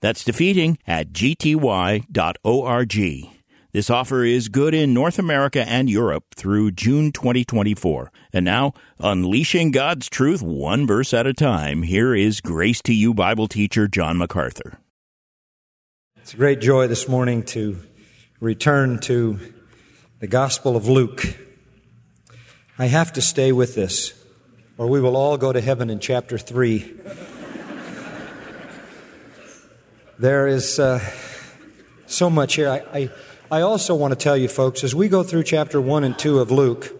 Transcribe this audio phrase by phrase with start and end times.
[0.00, 2.06] That's defeating at gty.org.
[3.72, 8.10] This offer is good in North America and Europe through June 2024.
[8.32, 13.14] And now, unleashing God's truth one verse at a time, here is Grace to You
[13.14, 14.80] Bible teacher John MacArthur.
[16.16, 17.78] It's a great joy this morning to
[18.40, 19.38] return to
[20.18, 21.38] the Gospel of Luke.
[22.76, 24.14] I have to stay with this,
[24.78, 26.92] or we will all go to heaven in chapter 3.
[30.20, 31.00] There is uh,
[32.04, 32.68] so much here.
[32.68, 33.10] I, I,
[33.50, 36.40] I also want to tell you, folks, as we go through chapter 1 and 2
[36.40, 36.92] of Luke,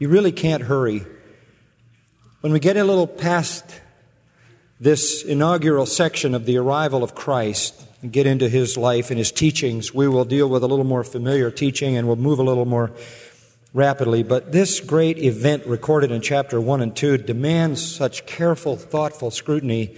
[0.00, 1.06] you really can't hurry.
[2.40, 3.80] When we get a little past
[4.80, 9.30] this inaugural section of the arrival of Christ and get into his life and his
[9.30, 12.66] teachings, we will deal with a little more familiar teaching and we'll move a little
[12.66, 12.90] more
[13.72, 14.24] rapidly.
[14.24, 19.96] But this great event recorded in chapter 1 and 2 demands such careful, thoughtful scrutiny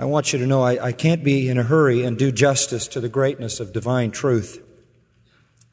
[0.00, 2.86] I want you to know I, I can't be in a hurry and do justice
[2.88, 4.64] to the greatness of divine truth.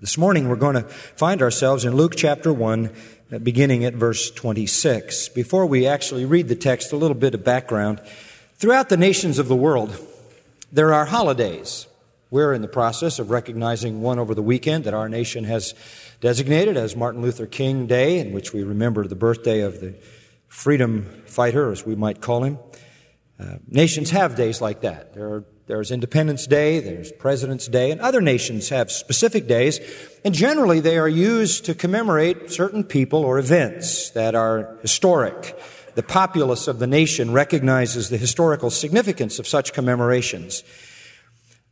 [0.02, 2.92] This morning we're going to find ourselves in Luke chapter 1,
[3.32, 5.30] uh, beginning at verse 26.
[5.30, 8.02] Before we actually read the text, a little bit of background.
[8.56, 9.96] Throughout the nations of the world,
[10.72, 11.86] there are holidays.
[12.32, 15.76] We're in the process of recognizing one over the weekend that our nation has
[16.20, 19.94] designated as Martin Luther King Day, in which we remember the birthday of the
[20.48, 22.58] freedom fighter, as we might call him.
[23.38, 25.14] Uh, nations have days like that.
[25.14, 29.80] There are, there's Independence Day, there's President's Day, and other nations have specific days,
[30.24, 35.60] and generally they are used to commemorate certain people or events that are historic.
[35.96, 40.64] The populace of the nation recognizes the historical significance of such commemorations.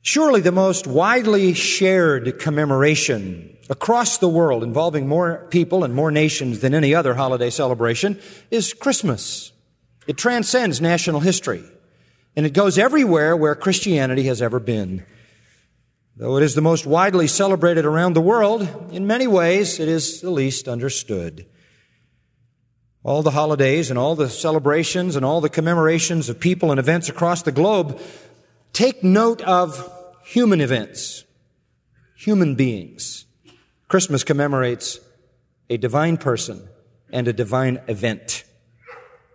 [0.02, 6.60] Surely the most widely shared commemoration across the world involving more people and more nations
[6.60, 8.20] than any other holiday celebration
[8.52, 9.53] is Christmas.
[10.08, 11.64] It transcends national history,
[12.36, 15.06] and it goes everywhere where Christianity has ever been.
[16.16, 20.22] Though it is the most widely celebrated around the world, in many ways it is
[20.22, 21.48] the least understood.
[23.04, 27.10] All the holidays and all the celebrations and all the commemorations of people and events
[27.10, 28.00] across the globe
[28.72, 29.92] take note of
[30.24, 31.26] human events,
[32.16, 33.26] human beings.
[33.88, 35.00] Christmas commemorates
[35.70, 36.68] a divine person
[37.12, 38.43] and a divine event.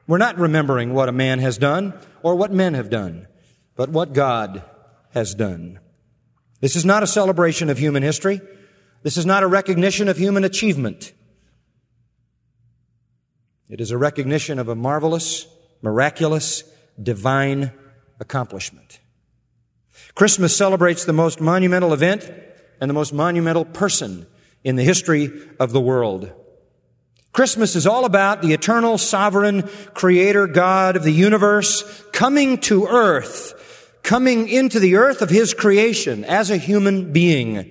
[0.09, 1.93] We're not remembering what a man has done
[2.23, 3.29] or what men have done,
[3.77, 4.65] but what God
[5.11, 5.79] has done.
[6.61, 8.41] This is not a celebration of human history.
[9.03, 11.13] This is not a recognition of human achievement.
[13.69, 15.47] It is a recognition of a marvelous,
[15.83, 16.65] miraculous,
[17.01, 17.71] divine
[18.19, 19.01] accomplishment.
[20.15, 22.33] Christmas celebrates the most monumental event
[22.81, 24.27] and the most monumental person
[24.65, 25.31] in the history
[25.61, 26.33] of the world.
[27.39, 29.63] Christmas is all about the eternal sovereign
[29.95, 36.25] creator God of the universe coming to earth, coming into the earth of his creation
[36.25, 37.71] as a human being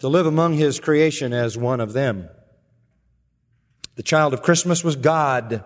[0.00, 2.28] to live among his creation as one of them.
[3.94, 5.64] The child of Christmas was God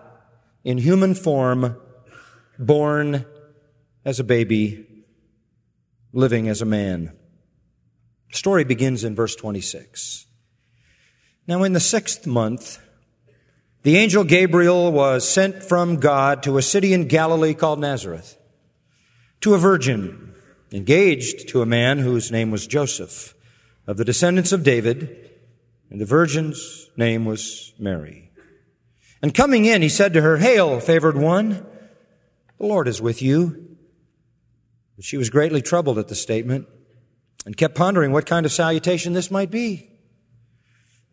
[0.63, 1.75] in human form,
[2.57, 3.25] born
[4.05, 4.87] as a baby,
[6.13, 7.11] living as a man.
[8.31, 10.27] The story begins in verse 26.
[11.49, 12.77] Now, in the sixth month,
[13.81, 18.37] the angel Gabriel was sent from God to a city in Galilee called Nazareth,
[19.41, 20.35] to a virgin
[20.71, 23.33] engaged to a man whose name was Joseph,
[23.87, 25.31] of the descendants of David,
[25.89, 28.29] and the virgin's name was Mary.
[29.23, 31.65] And coming in, he said to her, Hail, favored one,
[32.59, 33.75] the Lord is with you.
[34.95, 36.67] But she was greatly troubled at the statement
[37.43, 39.88] and kept pondering what kind of salutation this might be.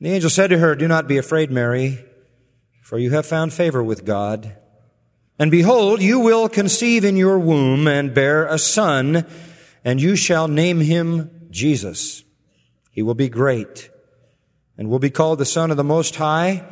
[0.01, 2.05] The angel said to her, Do not be afraid, Mary,
[2.83, 4.57] for you have found favor with God.
[5.39, 9.27] And behold, you will conceive in your womb and bear a son,
[9.85, 12.25] and you shall name him Jesus.
[12.91, 13.91] He will be great
[14.79, 16.65] and will be called the Son of the Most High.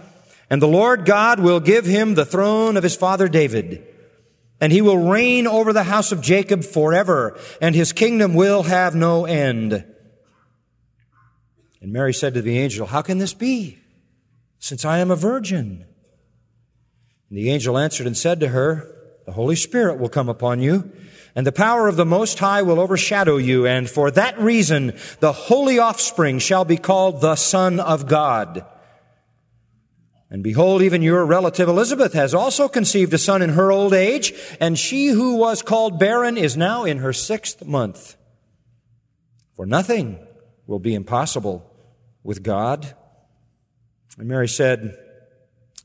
[0.50, 3.86] And the Lord God will give him the throne of his father David.
[4.60, 8.94] And he will reign over the house of Jacob forever, and his kingdom will have
[8.94, 9.84] no end.
[11.84, 13.76] And Mary said to the angel, How can this be,
[14.58, 15.84] since I am a virgin?
[17.28, 18.90] And the angel answered and said to her,
[19.26, 20.90] the Holy Spirit will come upon you,
[21.34, 25.32] and the power of the Most High will overshadow you, and for that reason the
[25.32, 28.64] holy offspring shall be called the Son of God.
[30.30, 34.32] And behold, even your relative Elizabeth has also conceived a son in her old age,
[34.58, 38.16] and she who was called barren is now in her sixth month.
[39.54, 40.18] For nothing
[40.66, 41.72] will be impossible
[42.24, 42.96] with God.
[44.18, 44.96] And Mary said,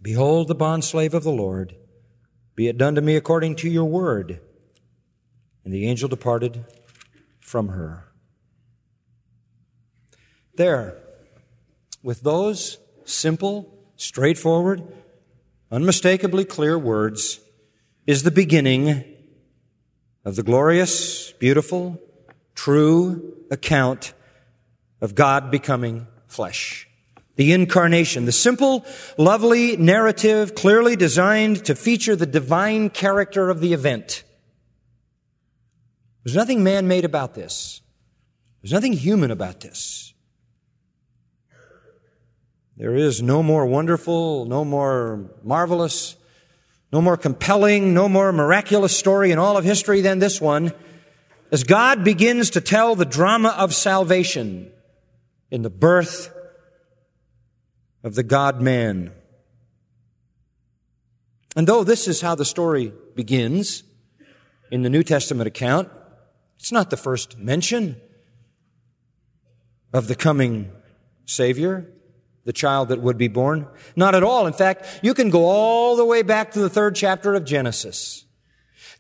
[0.01, 1.75] Behold the bondslave of the Lord.
[2.55, 4.39] Be it done to me according to your word.
[5.63, 6.65] And the angel departed
[7.39, 8.05] from her.
[10.55, 10.97] There,
[12.01, 14.83] with those simple, straightforward,
[15.71, 17.39] unmistakably clear words,
[18.07, 19.05] is the beginning
[20.25, 21.99] of the glorious, beautiful,
[22.55, 24.13] true account
[25.01, 26.87] of God becoming flesh.
[27.35, 28.85] The incarnation, the simple,
[29.17, 34.23] lovely narrative clearly designed to feature the divine character of the event.
[36.23, 37.81] There's nothing man made about this.
[38.61, 40.13] There's nothing human about this.
[42.75, 46.15] There is no more wonderful, no more marvelous,
[46.91, 50.73] no more compelling, no more miraculous story in all of history than this one
[51.51, 54.71] as God begins to tell the drama of salvation
[55.51, 56.33] in the birth
[58.03, 59.11] of the God man.
[61.55, 63.83] And though this is how the story begins
[64.71, 65.89] in the New Testament account,
[66.57, 67.99] it's not the first mention
[69.93, 70.71] of the coming
[71.25, 71.91] Savior,
[72.45, 73.67] the child that would be born.
[73.95, 74.47] Not at all.
[74.47, 78.25] In fact, you can go all the way back to the third chapter of Genesis.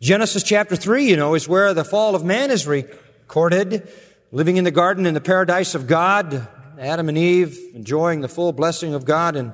[0.01, 3.89] Genesis chapter 3, you know, is where the fall of man is recorded
[4.31, 6.47] living in the garden in the paradise of God,
[6.77, 9.53] Adam and Eve enjoying the full blessing of God and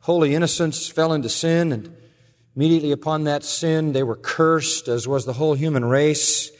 [0.00, 1.96] holy innocence fell into sin and
[2.56, 6.50] immediately upon that sin they were cursed as was the whole human race.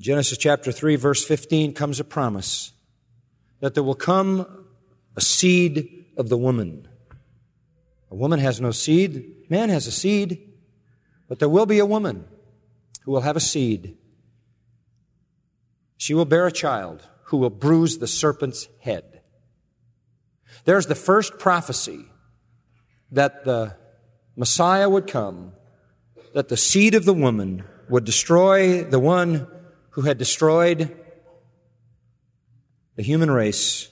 [0.00, 2.72] Genesis chapter 3 verse 15 comes a promise
[3.60, 4.64] that there will come
[5.16, 6.88] a seed of the woman.
[8.10, 10.54] A woman has no seed, man has a seed,
[11.28, 12.24] but there will be a woman
[13.02, 13.97] who will have a seed
[15.98, 19.20] she will bear a child who will bruise the serpent's head.
[20.64, 22.06] There's the first prophecy
[23.10, 23.76] that the
[24.36, 25.52] Messiah would come,
[26.34, 29.46] that the seed of the woman would destroy the one
[29.90, 30.96] who had destroyed
[32.94, 33.88] the human race,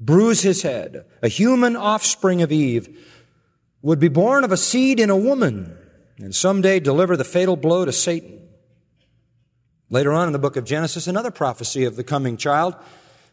[0.00, 1.04] bruise his head.
[1.22, 2.98] A human offspring of Eve
[3.82, 5.76] would be born of a seed in a woman
[6.18, 8.33] and someday deliver the fatal blow to Satan.
[9.94, 12.74] Later on in the book of Genesis, another prophecy of the coming child.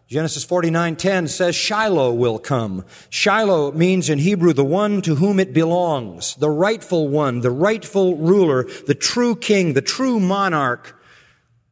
[0.07, 2.85] Genesis 49:10 says Shiloh will come.
[3.09, 8.15] Shiloh means in Hebrew the one to whom it belongs, the rightful one, the rightful
[8.15, 10.95] ruler, the true king, the true monarch,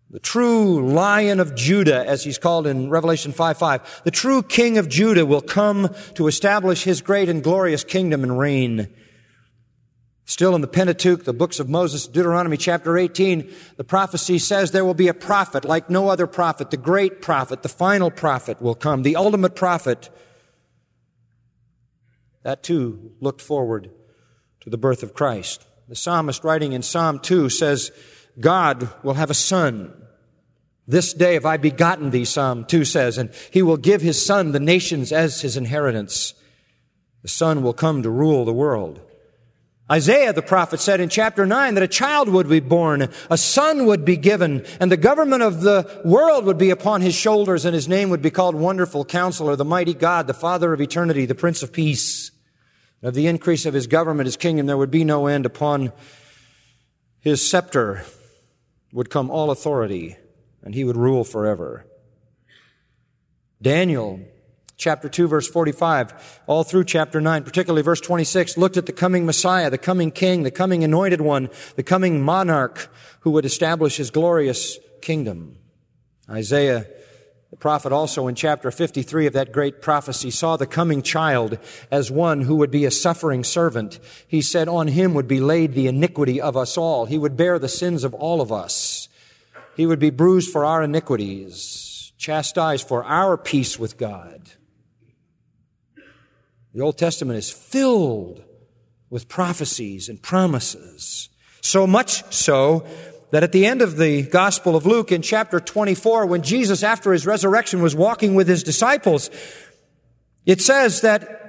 [0.10, 4.02] the true lion of Judah as he's called in Revelation 5:5.
[4.06, 8.40] The true king of Judah will come to establish his great and glorious kingdom and
[8.40, 8.88] reign.
[10.30, 14.86] Still in the Pentateuch, the books of Moses, Deuteronomy chapter 18, the prophecy says there
[14.86, 16.70] will be a prophet like no other prophet.
[16.70, 20.12] The great prophet, the final prophet will come, the ultimate prophet.
[22.44, 23.90] That too looked forward
[24.60, 25.66] to the birth of Christ.
[25.88, 27.90] The psalmist writing in Psalm 2 says,
[28.40, 30.00] God will have a son.
[30.88, 34.52] This day have I begotten thee, Psalm 2 says, and he will give his son
[34.52, 36.36] the nations as his inheritance.
[37.24, 39.02] The son will come to rule the world.
[39.92, 43.88] Isaiah the prophet said in chapter 9 that a child would be born, a son
[43.88, 47.74] would be given, and the government of the world would be upon his shoulders, and
[47.74, 51.34] his name would be called Wonderful Counselor, the Mighty God, the Father of Eternity, the
[51.34, 52.32] Prince of Peace.
[53.02, 55.94] Of the increase of his government, his kingdom, there would be no end upon
[57.22, 58.04] his scepter
[58.92, 60.18] would come all authority,
[60.64, 61.86] and he would rule forever.
[63.62, 64.20] Daniel
[64.80, 69.26] chapter 2 verse 45, all through chapter 9, particularly verse 26, looked at the coming
[69.26, 74.10] Messiah, the coming King, the coming anointed one, the coming monarch who would establish his
[74.10, 75.58] glorious kingdom.
[76.30, 76.88] Isaiah,
[77.50, 81.58] the prophet also in chapter 53 of that great prophecy saw the coming child
[81.92, 84.00] as one who would be a suffering servant.
[84.28, 87.06] He said on him would be laid the iniquity of us all.
[87.06, 89.10] He would bear the sins of all of us.
[89.76, 94.52] He would be bruised for our iniquities, chastised for our peace with God.
[96.74, 98.44] The Old Testament is filled
[99.10, 101.30] with prophecies and promises.
[101.62, 102.86] So much so
[103.32, 107.12] that at the end of the Gospel of Luke in chapter 24, when Jesus, after
[107.12, 109.30] his resurrection, was walking with his disciples,
[110.46, 111.49] it says that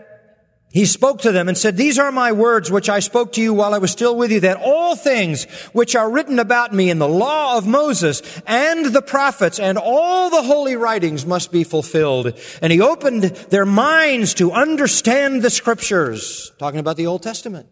[0.73, 3.53] he spoke to them and said, These are my words which I spoke to you
[3.53, 7.01] while I was still with you, that all things which are written about me in
[7.01, 12.39] the law of Moses and the prophets and all the holy writings must be fulfilled.
[12.63, 17.69] And he opened their minds to understand the scriptures, talking about the Old Testament.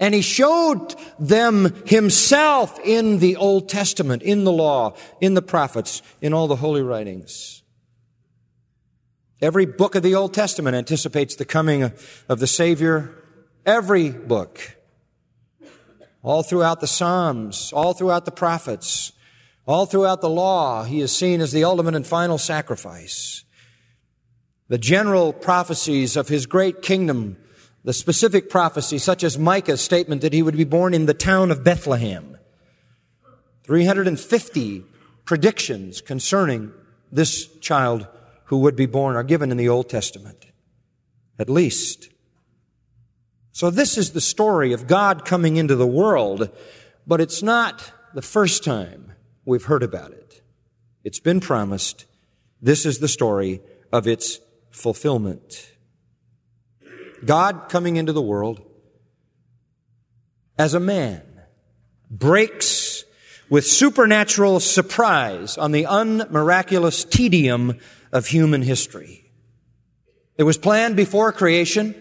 [0.00, 6.02] And he showed them himself in the Old Testament, in the law, in the prophets,
[6.20, 7.63] in all the holy writings.
[9.44, 13.14] Every book of the Old Testament anticipates the coming of the Savior.
[13.66, 14.78] Every book.
[16.22, 19.12] All throughout the Psalms, all throughout the prophets,
[19.66, 23.44] all throughout the law, he is seen as the ultimate and final sacrifice.
[24.68, 27.36] The general prophecies of his great kingdom,
[27.84, 31.50] the specific prophecies, such as Micah's statement that he would be born in the town
[31.50, 32.38] of Bethlehem.
[33.64, 34.84] 350
[35.26, 36.72] predictions concerning
[37.12, 38.08] this child
[38.46, 40.46] who would be born are given in the Old Testament.
[41.38, 42.10] At least.
[43.52, 46.50] So this is the story of God coming into the world,
[47.06, 49.12] but it's not the first time
[49.44, 50.42] we've heard about it.
[51.04, 52.06] It's been promised.
[52.60, 53.60] This is the story
[53.92, 55.70] of its fulfillment.
[57.24, 58.62] God coming into the world
[60.58, 61.22] as a man
[62.10, 63.04] breaks
[63.48, 67.78] with supernatural surprise on the unmiraculous tedium
[68.14, 69.30] of human history.
[70.38, 71.94] It was planned before creation.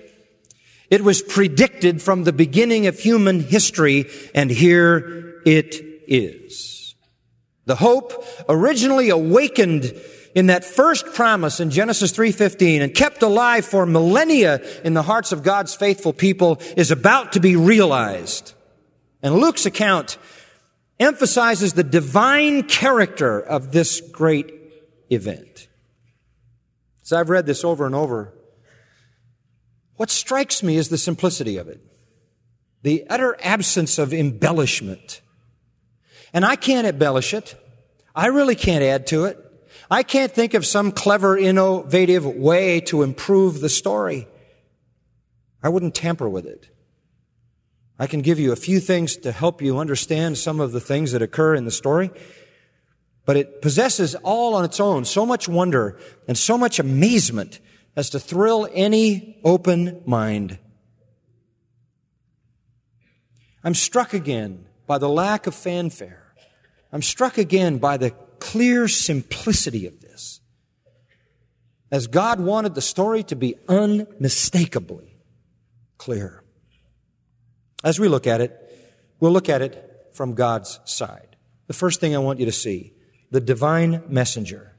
[0.90, 5.76] It was predicted from the beginning of human history, and here it
[6.08, 6.96] is.
[7.66, 10.00] The hope originally awakened
[10.36, 15.32] in that first promise in Genesis 3:15 and kept alive for millennia in the hearts
[15.32, 18.54] of God's faithful people is about to be realized.
[19.22, 20.18] And Luke's account
[21.00, 24.54] emphasizes the divine character of this great
[25.10, 25.68] event.
[27.14, 28.34] I've read this over and over,
[29.96, 31.80] what strikes me is the simplicity of it,
[32.82, 35.22] the utter absence of embellishment.
[36.34, 37.56] And I can't embellish it.
[38.16, 39.38] I really can't add to it.
[39.90, 44.28] I can't think of some clever, innovative way to improve the story.
[45.62, 46.70] I wouldn't tamper with it.
[48.00, 51.12] I can give you a few things to help you understand some of the things
[51.12, 52.10] that occur in the story.
[53.26, 57.60] But it possesses all on its own so much wonder and so much amazement
[57.96, 60.60] as to thrill any open mind.
[63.64, 66.34] I'm struck again by the lack of fanfare.
[66.92, 70.42] I'm struck again by the clear simplicity of this.
[71.90, 75.18] As God wanted the story to be unmistakably
[75.98, 76.44] clear.
[77.84, 78.60] As we look at it,
[79.20, 81.36] we'll look at it from God's side.
[81.68, 82.94] The first thing I want you to see
[83.34, 84.76] the divine messenger.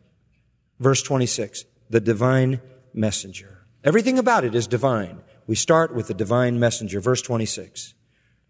[0.79, 2.61] Verse 26, the divine
[2.95, 3.67] messenger.
[3.83, 5.19] Everything about it is divine.
[5.49, 7.01] We start with the divine messenger.
[7.01, 7.95] Verse 26.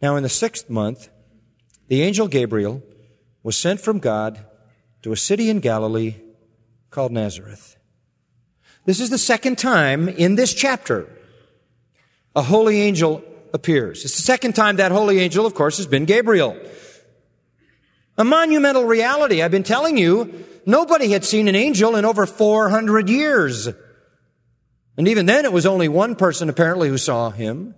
[0.02, 1.08] Now in the sixth month,
[1.88, 2.82] the angel Gabriel
[3.42, 4.44] was sent from God
[5.00, 6.16] to a city in Galilee
[6.90, 7.78] called Nazareth.
[8.84, 11.08] This is the second time in this chapter
[12.37, 14.04] a holy angel appears.
[14.04, 16.58] It's the second time that holy angel, of course, has been Gabriel.
[18.16, 19.42] A monumental reality.
[19.42, 23.68] I've been telling you, nobody had seen an angel in over 400 years.
[24.97, 27.75] And even then, it was only one person apparently who saw him.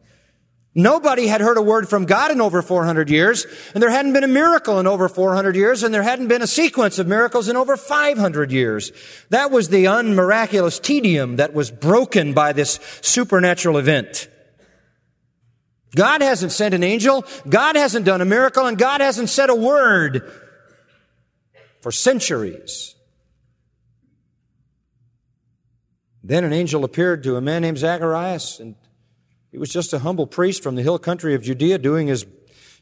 [0.78, 4.24] Nobody had heard a word from God in over 400 years, and there hadn't been
[4.24, 7.56] a miracle in over 400 years, and there hadn't been a sequence of miracles in
[7.56, 8.92] over 500 years.
[9.30, 14.28] That was the unmiraculous tedium that was broken by this supernatural event.
[15.94, 17.24] God hasn't sent an angel.
[17.48, 20.30] God hasn't done a miracle and God hasn't said a word
[21.80, 22.94] for centuries.
[26.22, 28.74] Then an angel appeared to a man named Zacharias and
[29.52, 32.26] he was just a humble priest from the hill country of Judea doing his,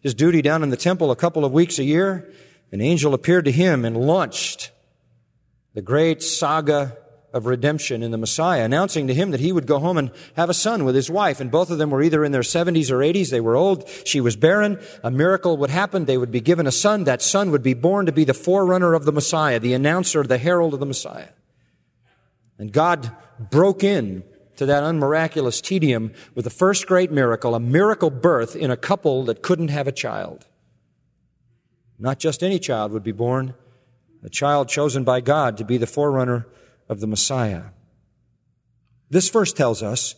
[0.00, 2.32] his duty down in the temple a couple of weeks a year.
[2.72, 4.72] An angel appeared to him and launched
[5.74, 6.96] the great saga
[7.34, 10.48] of redemption in the Messiah, announcing to him that he would go home and have
[10.48, 11.40] a son with his wife.
[11.40, 13.30] And both of them were either in their 70s or 80s.
[13.30, 13.88] They were old.
[14.04, 14.80] She was barren.
[15.02, 16.04] A miracle would happen.
[16.04, 17.04] They would be given a son.
[17.04, 20.38] That son would be born to be the forerunner of the Messiah, the announcer, the
[20.38, 21.30] herald of the Messiah.
[22.56, 23.10] And God
[23.50, 24.22] broke in
[24.56, 29.24] to that unmiraculous tedium with the first great miracle, a miracle birth in a couple
[29.24, 30.46] that couldn't have a child.
[31.98, 33.54] Not just any child would be born,
[34.22, 36.46] a child chosen by God to be the forerunner
[36.88, 37.64] of the Messiah.
[39.10, 40.14] This verse tells us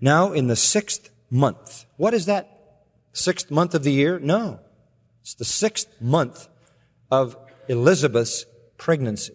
[0.00, 1.84] now in the sixth month.
[1.96, 2.48] What is that?
[3.12, 4.18] Sixth month of the year?
[4.18, 4.60] No.
[5.22, 6.48] It's the sixth month
[7.10, 7.36] of
[7.68, 8.44] Elizabeth's
[8.76, 9.34] pregnancy.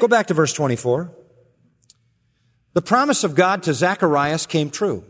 [0.00, 1.12] Go back to verse 24.
[2.72, 5.04] The promise of God to Zacharias came true.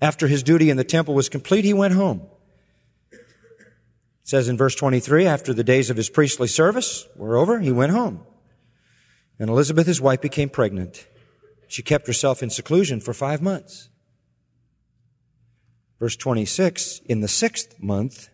[0.00, 2.22] After his duty in the temple was complete, he went home.
[3.12, 3.20] It
[4.22, 7.92] says in verse 23, after the days of his priestly service were over, he went
[7.92, 8.24] home.
[9.38, 11.06] And Elizabeth, his wife, became pregnant.
[11.68, 13.88] She kept herself in seclusion for five months.
[15.98, 18.28] Verse 26, in the sixth month,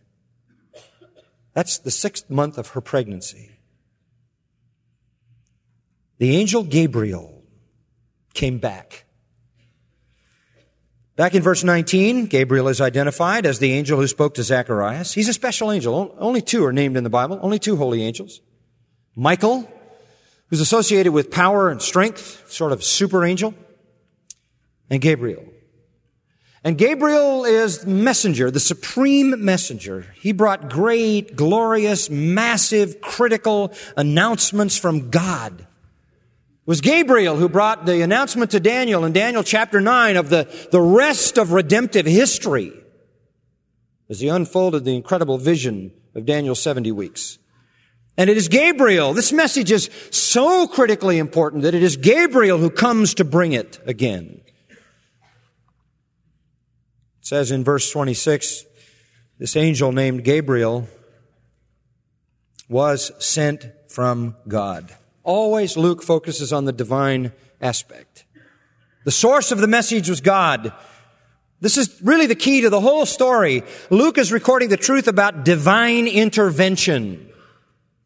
[1.55, 3.50] that's the sixth month of her pregnancy,
[6.19, 7.43] the angel Gabriel
[8.35, 9.07] came back
[11.19, 15.14] Back in verse 19, Gabriel is identified as the angel who spoke to Zacharias.
[15.14, 16.14] He's a special angel.
[16.17, 18.40] Only two are named in the Bible, only two holy angels.
[19.17, 19.69] Michael,
[20.49, 23.55] who's associated with power and strength, sort of super angel,
[24.90, 25.45] and Gabriel.
[26.64, 30.07] And Gabriel is messenger, the supreme messenger.
[30.17, 35.67] He brought great, glorious, massive, critical announcements from God
[36.69, 40.83] was Gabriel who brought the announcement to Daniel in Daniel chapter 9 of the, the
[40.83, 42.75] rest of redemptive history
[44.11, 47.38] as he unfolded the incredible vision of Daniel's 70 weeks.
[48.18, 49.14] And it is Gabriel.
[49.14, 53.78] This message is so critically important that it is Gabriel who comes to bring it
[53.87, 54.40] again.
[54.70, 54.76] It
[57.20, 58.64] says in verse 26,
[59.38, 60.88] this angel named Gabriel
[62.68, 64.92] was sent from God.
[65.22, 68.25] Always Luke focuses on the divine aspect.
[69.04, 70.72] The source of the message was God.
[71.60, 73.62] This is really the key to the whole story.
[73.90, 77.26] Luke is recording the truth about divine intervention.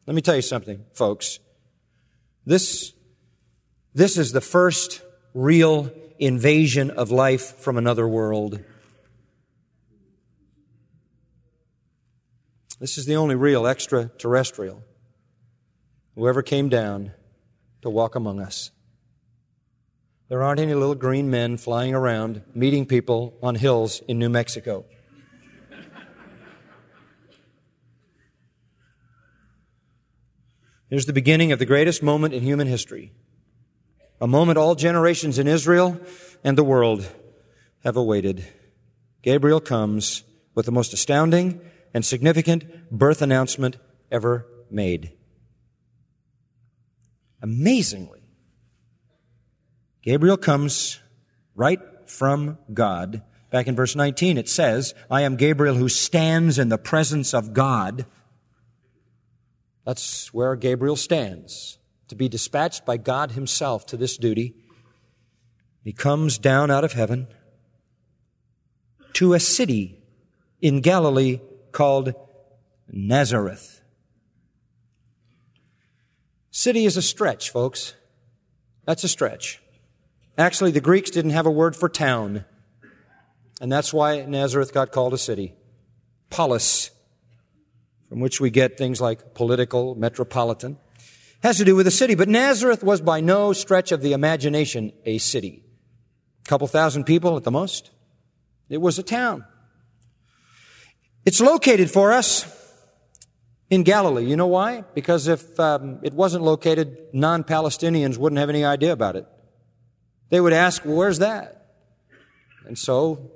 [0.07, 1.39] Let me tell you something, folks.
[2.45, 2.93] This,
[3.95, 8.61] this is the first real invasion of life from another world.
[12.81, 14.83] This is the only real extraterrestrial
[16.17, 17.13] whoever came down
[17.83, 18.73] to walk among us.
[20.29, 24.85] There aren't any little green men flying around meeting people on hills in New Mexico.
[30.93, 33.13] Here's the beginning of the greatest moment in human history.
[34.21, 35.99] A moment all generations in Israel
[36.45, 37.11] and the world
[37.83, 38.45] have awaited.
[39.23, 40.23] Gabriel comes
[40.55, 41.63] with the most astounding
[41.95, 43.79] and significant birth announcement
[44.11, 45.15] ever made.
[47.41, 48.25] Amazingly,
[50.03, 51.01] Gabriel comes
[51.55, 53.23] right from God.
[53.51, 57.55] Back in verse 19, it says, I am Gabriel who stands in the presence of
[57.55, 58.05] God.
[59.85, 64.55] That's where Gabriel stands, to be dispatched by God himself to this duty.
[65.83, 67.27] He comes down out of heaven
[69.15, 70.03] to a city
[70.61, 71.41] in Galilee
[71.73, 72.15] called
[72.89, 73.81] Nazareth.
[76.51, 77.95] City is a stretch, folks.
[78.85, 79.61] That's a stretch.
[80.39, 82.45] Actually, the Greeks didn't have a word for town.
[83.61, 85.55] And that's why Nazareth got called a city.
[86.31, 86.91] Polis,
[88.13, 90.77] from which we get things like political, metropolitan,
[91.43, 92.15] has to do with a city.
[92.15, 95.65] But Nazareth was by no stretch of the imagination a city.
[96.45, 97.91] A couple thousand people at the most.
[98.69, 99.47] It was a town.
[101.25, 102.45] It's located for us
[103.71, 104.27] in Galilee.
[104.27, 104.85] You know why?
[104.93, 109.27] Because if um, it wasn't located, non Palestinians wouldn't have any idea about it.
[110.29, 111.77] They would ask, well, where's that?
[112.67, 113.31] And so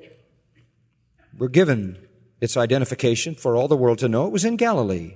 [1.38, 2.05] we're given
[2.40, 5.14] its identification for all the world to know it was in Galilee.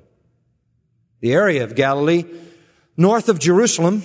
[1.21, 2.25] The area of Galilee
[2.97, 4.03] north of Jerusalem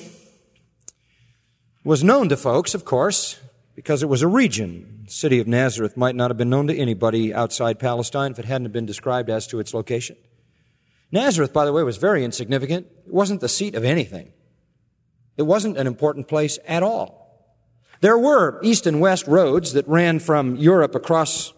[1.83, 3.39] was known to folks, of course,
[3.75, 5.03] because it was a region.
[5.05, 8.45] The city of Nazareth might not have been known to anybody outside Palestine if it
[8.45, 10.17] hadn't been described as to its location.
[11.11, 12.87] Nazareth, by the way, was very insignificant.
[13.05, 14.33] It wasn't the seat of anything.
[15.37, 17.25] It wasn't an important place at all.
[18.01, 21.53] There were east and west roads that ran from Europe across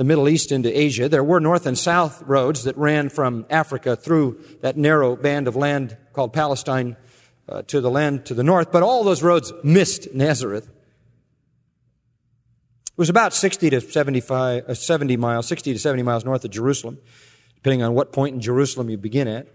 [0.00, 1.10] the Middle East into Asia.
[1.10, 5.56] There were north and south roads that ran from Africa through that narrow band of
[5.56, 6.96] land called Palestine
[7.46, 10.70] uh, to the land to the north, but all those roads missed Nazareth.
[12.86, 16.50] It was about 60 to 75, uh, 70 miles, 60 to 70 miles north of
[16.50, 16.96] Jerusalem
[17.56, 19.46] depending on what point in Jerusalem you begin at,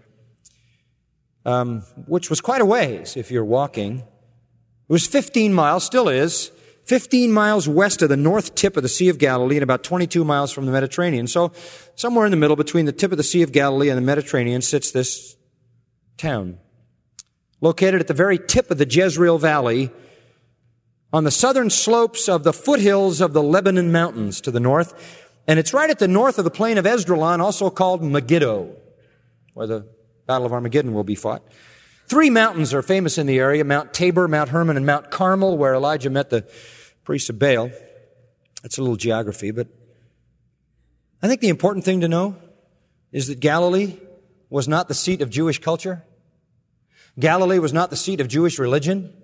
[1.44, 3.98] um, which was quite a ways if you're walking.
[3.98, 6.52] It was 15 miles, still is,
[6.86, 10.24] 15 miles west of the north tip of the Sea of Galilee and about 22
[10.24, 11.26] miles from the Mediterranean.
[11.26, 11.52] So
[11.94, 14.62] somewhere in the middle between the tip of the Sea of Galilee and the Mediterranean
[14.62, 15.36] sits this
[16.16, 16.58] town.
[17.60, 19.90] Located at the very tip of the Jezreel Valley
[21.12, 25.58] on the southern slopes of the foothills of the Lebanon Mountains to the north and
[25.58, 28.74] it's right at the north of the plain of Esdraelon, also called Megiddo,
[29.54, 29.86] where the
[30.26, 31.42] Battle of Armageddon will be fought.
[32.08, 35.74] Three mountains are famous in the area Mount Tabor, Mount Hermon, and Mount Carmel, where
[35.74, 36.48] Elijah met the
[37.06, 37.70] priests of Baal.
[38.62, 39.68] That's a little geography, but
[41.22, 42.36] I think the important thing to know
[43.12, 43.96] is that Galilee
[44.50, 46.04] was not the seat of Jewish culture.
[47.18, 49.14] Galilee was not the seat of Jewish religion.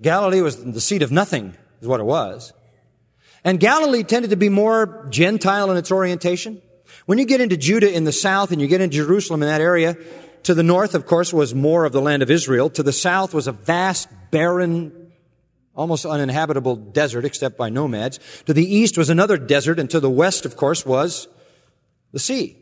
[0.00, 2.52] Galilee was the seat of nothing, is what it was.
[3.44, 6.62] And Galilee tended to be more Gentile in its orientation.
[7.06, 9.60] When you get into Judah in the south and you get into Jerusalem in that
[9.60, 9.96] area,
[10.44, 12.70] to the north, of course, was more of the land of Israel.
[12.70, 14.99] To the south was a vast, barren,
[15.74, 18.18] almost uninhabitable desert except by nomads.
[18.46, 21.28] To the east was another desert, and to the west, of course, was
[22.12, 22.56] the sea.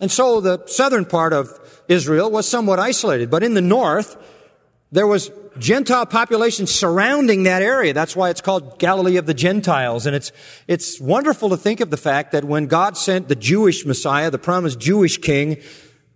[0.00, 1.48] And so the southern part of
[1.88, 4.16] Israel was somewhat isolated, but in the north,
[4.92, 7.92] there was Gentile population surrounding that area.
[7.92, 10.06] That's why it's called Galilee of the Gentiles.
[10.06, 10.30] And it's,
[10.68, 14.38] it's wonderful to think of the fact that when God sent the Jewish Messiah, the
[14.38, 15.60] promised Jewish king,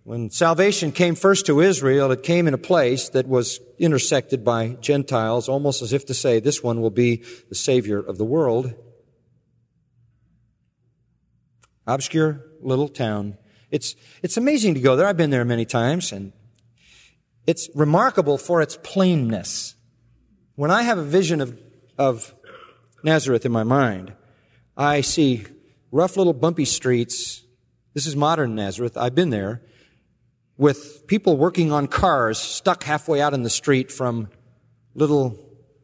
[0.03, 4.75] when salvation came first to Israel, it came in a place that was intersected by
[4.81, 8.73] Gentiles, almost as if to say, this one will be the Savior of the world.
[11.87, 13.37] Obscure little town.
[13.71, 15.07] It's, it's amazing to go there.
[15.07, 16.33] I've been there many times, and
[17.47, 19.75] it's remarkable for its plainness.
[20.55, 21.57] When I have a vision of,
[21.97, 22.35] of
[23.03, 24.13] Nazareth in my mind,
[24.75, 25.45] I see
[25.91, 27.41] rough little bumpy streets.
[27.93, 28.97] This is modern Nazareth.
[28.97, 29.61] I've been there
[30.57, 34.29] with people working on cars stuck halfway out in the street from
[34.93, 35.39] little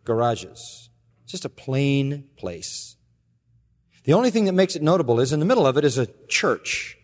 [0.06, 0.90] garages.
[1.24, 2.96] It's just a plain place.
[4.04, 6.08] The only thing that makes it notable is in the middle of it is a
[6.28, 6.98] church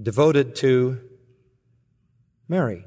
[0.00, 1.00] devoted to
[2.48, 2.84] Mary,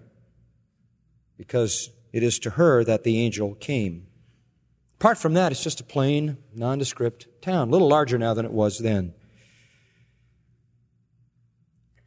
[1.37, 4.07] because it is to her that the angel came.
[4.99, 8.51] Apart from that, it's just a plain, nondescript town, a little larger now than it
[8.51, 9.13] was then.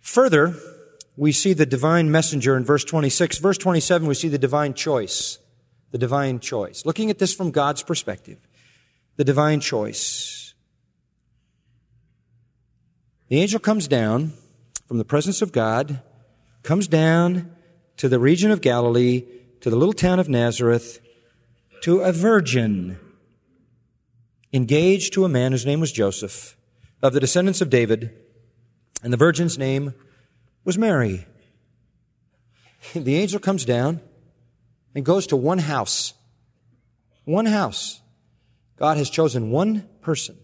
[0.01, 0.57] Further,
[1.17, 3.39] we see the divine messenger in verse 26.
[3.39, 5.39] Verse 27, we see the divine choice.
[5.91, 6.87] The divine choice.
[6.87, 8.39] Looking at this from God's perspective,
[9.17, 10.55] the divine choice.
[13.29, 14.33] The angel comes down
[14.87, 16.01] from the presence of God,
[16.63, 17.55] comes down
[17.97, 19.25] to the region of Galilee,
[19.61, 21.01] to the little town of Nazareth,
[21.83, 22.99] to a virgin
[24.53, 26.57] engaged to a man whose name was Joseph,
[27.03, 28.11] of the descendants of David,
[29.03, 29.95] and the virgin's name
[30.65, 31.27] was Mary.
[32.95, 34.01] The angel comes down
[34.95, 36.15] and goes to one house.
[37.25, 38.01] One house.
[38.77, 40.37] God has chosen one person.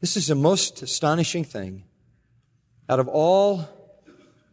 [0.00, 1.84] This is the most astonishing thing.
[2.88, 3.68] Out of all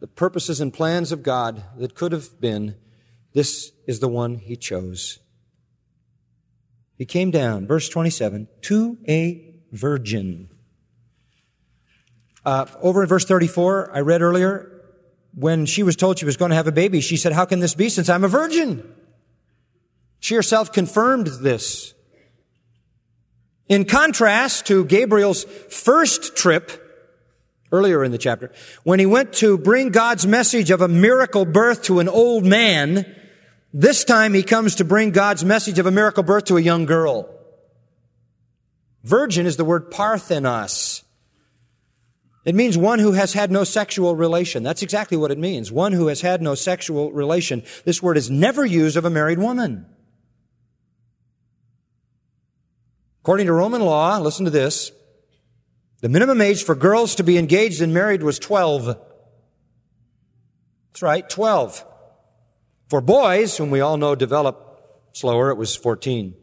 [0.00, 2.76] the purposes and plans of God that could have been,
[3.32, 5.18] this is the one he chose.
[6.96, 10.50] He came down, verse 27, to a virgin.
[12.50, 14.82] Uh, over in verse 34, I read earlier,
[15.36, 17.60] when she was told she was going to have a baby, she said, How can
[17.60, 18.82] this be since I'm a virgin?
[20.18, 21.94] She herself confirmed this.
[23.68, 26.72] In contrast to Gabriel's first trip
[27.70, 28.50] earlier in the chapter,
[28.82, 33.06] when he went to bring God's message of a miracle birth to an old man,
[33.72, 36.84] this time he comes to bring God's message of a miracle birth to a young
[36.84, 37.32] girl.
[39.04, 40.89] Virgin is the word parthenos.
[42.44, 44.62] It means one who has had no sexual relation.
[44.62, 45.70] That's exactly what it means.
[45.70, 47.62] One who has had no sexual relation.
[47.84, 49.86] This word is never used of a married woman.
[53.22, 54.90] According to Roman law, listen to this,
[56.00, 58.86] the minimum age for girls to be engaged and married was 12.
[60.86, 61.84] That's right, 12.
[62.88, 66.34] For boys, whom we all know develop slower, it was 14.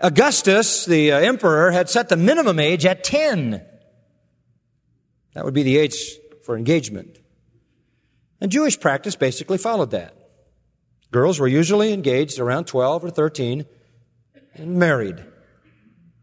[0.00, 3.64] Augustus, the uh, emperor, had set the minimum age at 10.
[5.32, 7.18] That would be the age for engagement.
[8.40, 10.14] And Jewish practice basically followed that.
[11.10, 13.64] Girls were usually engaged around 12 or 13
[14.54, 15.24] and married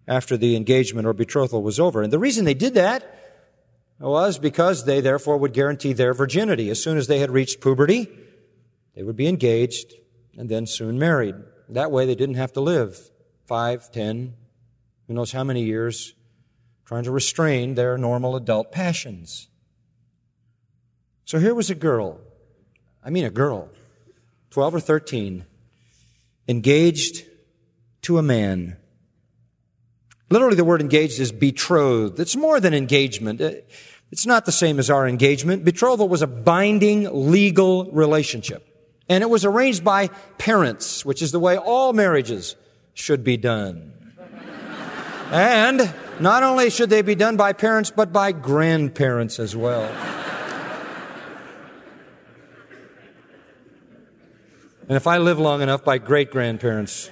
[0.07, 2.03] after the engagement or betrothal was over.
[2.03, 3.09] And the reason they did that
[3.99, 6.69] was because they therefore would guarantee their virginity.
[6.69, 8.09] As soon as they had reached puberty,
[8.95, 9.93] they would be engaged
[10.38, 11.36] and then soon married.
[11.69, 13.09] That way they didn't have to live
[13.45, 14.34] five, ten,
[15.08, 16.13] who knows how many years,
[16.86, 19.47] trying to restrain their normal adult passions.
[21.25, 22.19] So here was a girl,
[23.03, 23.69] I mean a girl,
[24.51, 25.45] 12 or 13,
[26.47, 27.25] engaged
[28.03, 28.77] to a man.
[30.29, 32.19] Literally, the word engaged is betrothed.
[32.19, 33.41] It's more than engagement.
[33.41, 33.51] Uh,
[34.12, 35.63] it's not the same as our engagement.
[35.63, 38.67] Betrothal was a binding legal relationship.
[39.10, 42.56] And it was arranged by parents, which is the way all marriages
[42.93, 43.93] should be done.
[45.32, 49.84] and not only should they be done by parents, but by grandparents as well.
[54.88, 57.10] and if I live long enough, by great grandparents.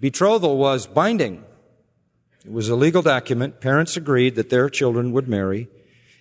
[0.00, 1.44] Betrothal was binding.
[2.44, 3.60] It was a legal document.
[3.60, 5.68] Parents agreed that their children would marry,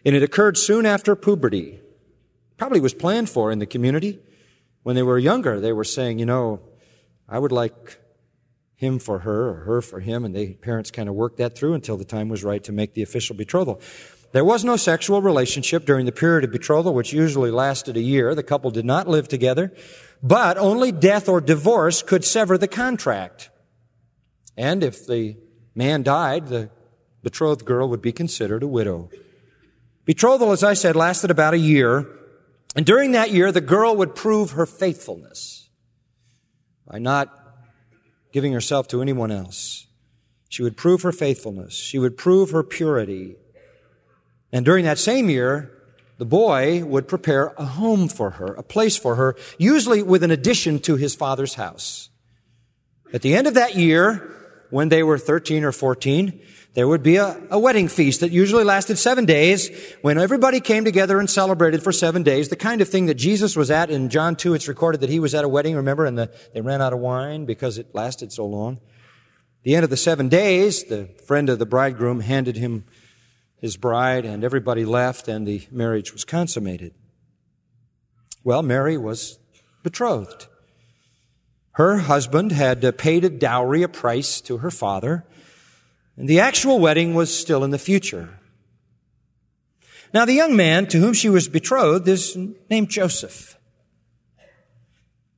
[0.03, 1.79] and it occurred soon after puberty.
[2.57, 4.19] Probably was planned for in the community.
[4.87, 6.61] When they were younger, they were saying, you know,
[7.27, 7.99] I would like
[8.75, 10.23] him for her or her for him.
[10.23, 12.93] And the parents kind of worked that through until the time was right to make
[12.93, 13.81] the official betrothal.
[14.31, 18.33] There was no sexual relationship during the period of betrothal, which usually lasted a year.
[18.33, 19.73] The couple did not live together,
[20.23, 23.49] but only death or divorce could sever the contract.
[24.55, 25.35] And if the
[25.75, 26.69] man died, the
[27.23, 29.09] betrothed girl would be considered a widow.
[30.05, 32.07] Betrothal, as I said, lasted about a year.
[32.77, 35.67] And during that year, the girl would prove her faithfulness
[36.85, 37.33] by not
[38.31, 39.87] giving herself to anyone else.
[40.47, 41.73] She would prove her faithfulness.
[41.73, 43.35] She would prove her purity.
[44.51, 45.71] And during that same year,
[46.19, 50.29] the boy would prepare a home for her, a place for her, usually with an
[50.29, 52.09] addition to his father's house.
[53.11, 54.35] At the end of that year,
[54.69, 56.39] when they were 13 or 14,
[56.77, 59.71] there would be a, a, wedding feast that usually lasted seven days
[60.03, 62.49] when everybody came together and celebrated for seven days.
[62.49, 65.19] The kind of thing that Jesus was at in John 2, it's recorded that he
[65.19, 68.31] was at a wedding, remember, and the, they ran out of wine because it lasted
[68.31, 68.79] so long.
[69.63, 72.85] the end of the seven days, the friend of the bridegroom handed him
[73.59, 76.93] his bride and everybody left and the marriage was consummated.
[78.43, 79.39] Well, Mary was
[79.81, 80.45] betrothed.
[81.71, 85.25] Her husband had uh, paid a dowry, a price to her father,
[86.17, 88.39] and the actual wedding was still in the future.
[90.13, 92.35] Now, the young man to whom she was betrothed is
[92.69, 93.57] named Joseph.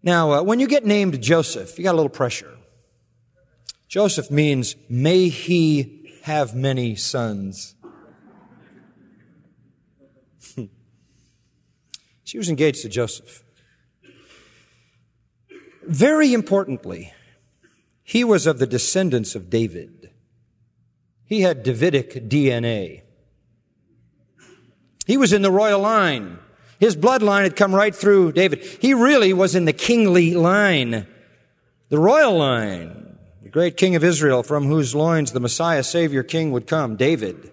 [0.02, 2.56] Now, uh, when you get named Joseph, you got a little pressure.
[3.90, 7.76] Joseph means, may he have many sons.
[12.24, 13.44] she was engaged to Joseph.
[15.84, 17.12] Very importantly,
[18.04, 20.12] he was of the descendants of David.
[21.30, 23.04] He had Davidic DNA.
[25.06, 26.40] He was in the royal line.
[26.80, 28.64] His bloodline had come right through David.
[28.64, 31.06] He really was in the kingly line,
[31.90, 36.52] the royal line, the great king of Israel from whose loins the Messiah, Savior, King
[36.52, 37.52] would come, David.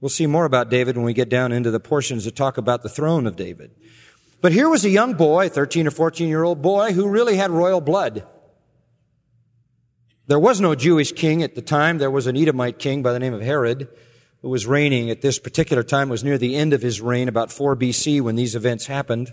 [0.00, 2.82] We'll see more about David when we get down into the portions that talk about
[2.82, 3.70] the throne of David.
[4.40, 7.50] But here was a young boy, 13 or 14 year old boy, who really had
[7.50, 8.24] royal blood.
[10.28, 11.98] There was no Jewish king at the time.
[11.98, 13.88] There was an Edomite king by the name of Herod
[14.42, 16.08] who was reigning at this particular time.
[16.08, 19.32] It was near the end of his reign, about 4 BC when these events happened.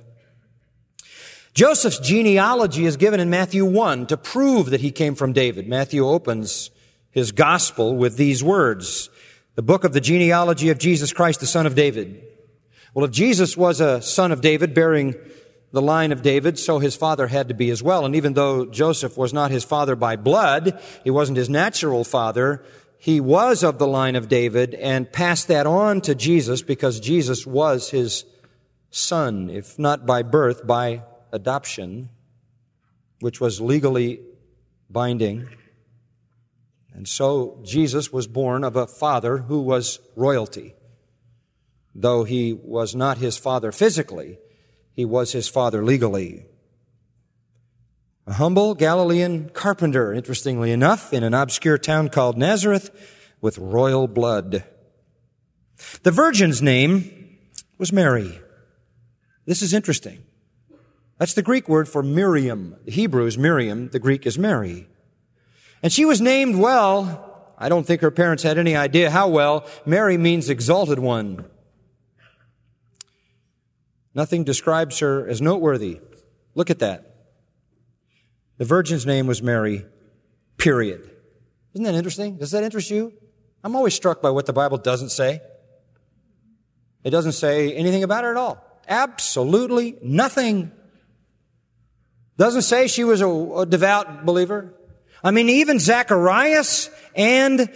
[1.54, 5.68] Joseph's genealogy is given in Matthew 1 to prove that he came from David.
[5.68, 6.72] Matthew opens
[7.12, 9.10] his gospel with these words.
[9.56, 12.24] The book of the genealogy of Jesus Christ, the son of David.
[12.94, 15.16] Well, if Jesus was a son of David bearing
[15.74, 18.06] the line of David, so his father had to be as well.
[18.06, 22.64] And even though Joseph was not his father by blood, he wasn't his natural father,
[23.00, 27.46] he was of the line of David and passed that on to Jesus because Jesus
[27.46, 28.24] was his
[28.92, 32.10] son, if not by birth, by adoption,
[33.20, 34.22] which was legally
[34.92, 35.50] binding.
[36.94, 40.76] And so Jesus was born of a father who was royalty.
[41.96, 44.38] Though he was not his father physically,
[44.94, 46.46] he was his father legally.
[48.26, 52.90] A humble Galilean carpenter, interestingly enough, in an obscure town called Nazareth
[53.42, 54.64] with royal blood.
[56.04, 57.38] The virgin's name
[57.78, 58.40] was Mary.
[59.46, 60.24] This is interesting.
[61.18, 62.78] That's the Greek word for Miriam.
[62.86, 64.88] The Hebrew is Miriam, the Greek is Mary.
[65.82, 67.54] And she was named well.
[67.58, 69.66] I don't think her parents had any idea how well.
[69.86, 71.46] Mary means exalted one.
[74.16, 76.00] Nothing describes her as noteworthy.
[76.56, 77.14] Look at that.
[78.58, 79.86] The virgin's name was Mary,
[80.58, 81.10] period.
[81.74, 82.38] Isn't that interesting?
[82.38, 83.14] Does that interest you?
[83.64, 85.42] I'm always struck by what the Bible doesn't say.
[87.04, 88.64] It doesn't say anything about her at all.
[88.88, 90.72] Absolutely nothing.
[92.38, 94.74] Doesn't say she was a, a devout believer.
[95.24, 97.70] I mean, even Zacharias and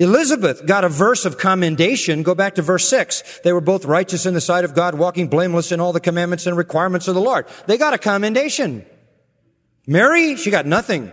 [0.00, 2.22] Elizabeth got a verse of commendation.
[2.22, 3.40] Go back to verse 6.
[3.42, 6.46] They were both righteous in the sight of God, walking blameless in all the commandments
[6.46, 7.46] and requirements of the Lord.
[7.66, 8.86] They got a commendation.
[9.86, 11.12] Mary, she got nothing.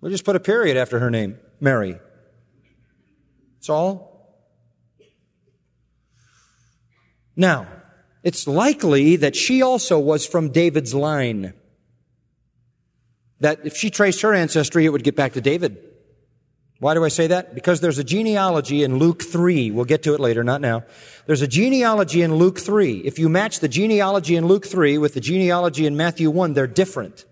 [0.00, 1.38] We'll just put a period after her name.
[1.60, 1.98] Mary.
[3.56, 4.16] That's all.
[7.36, 7.68] Now,
[8.24, 11.52] it's likely that she also was from David's line.
[13.38, 15.85] That if she traced her ancestry, it would get back to David.
[16.78, 17.54] Why do I say that?
[17.54, 19.70] Because there's a genealogy in Luke 3.
[19.70, 20.84] We'll get to it later, not now.
[21.26, 22.98] There's a genealogy in Luke 3.
[22.98, 26.66] If you match the genealogy in Luke 3 with the genealogy in Matthew 1, they're
[26.66, 27.24] different.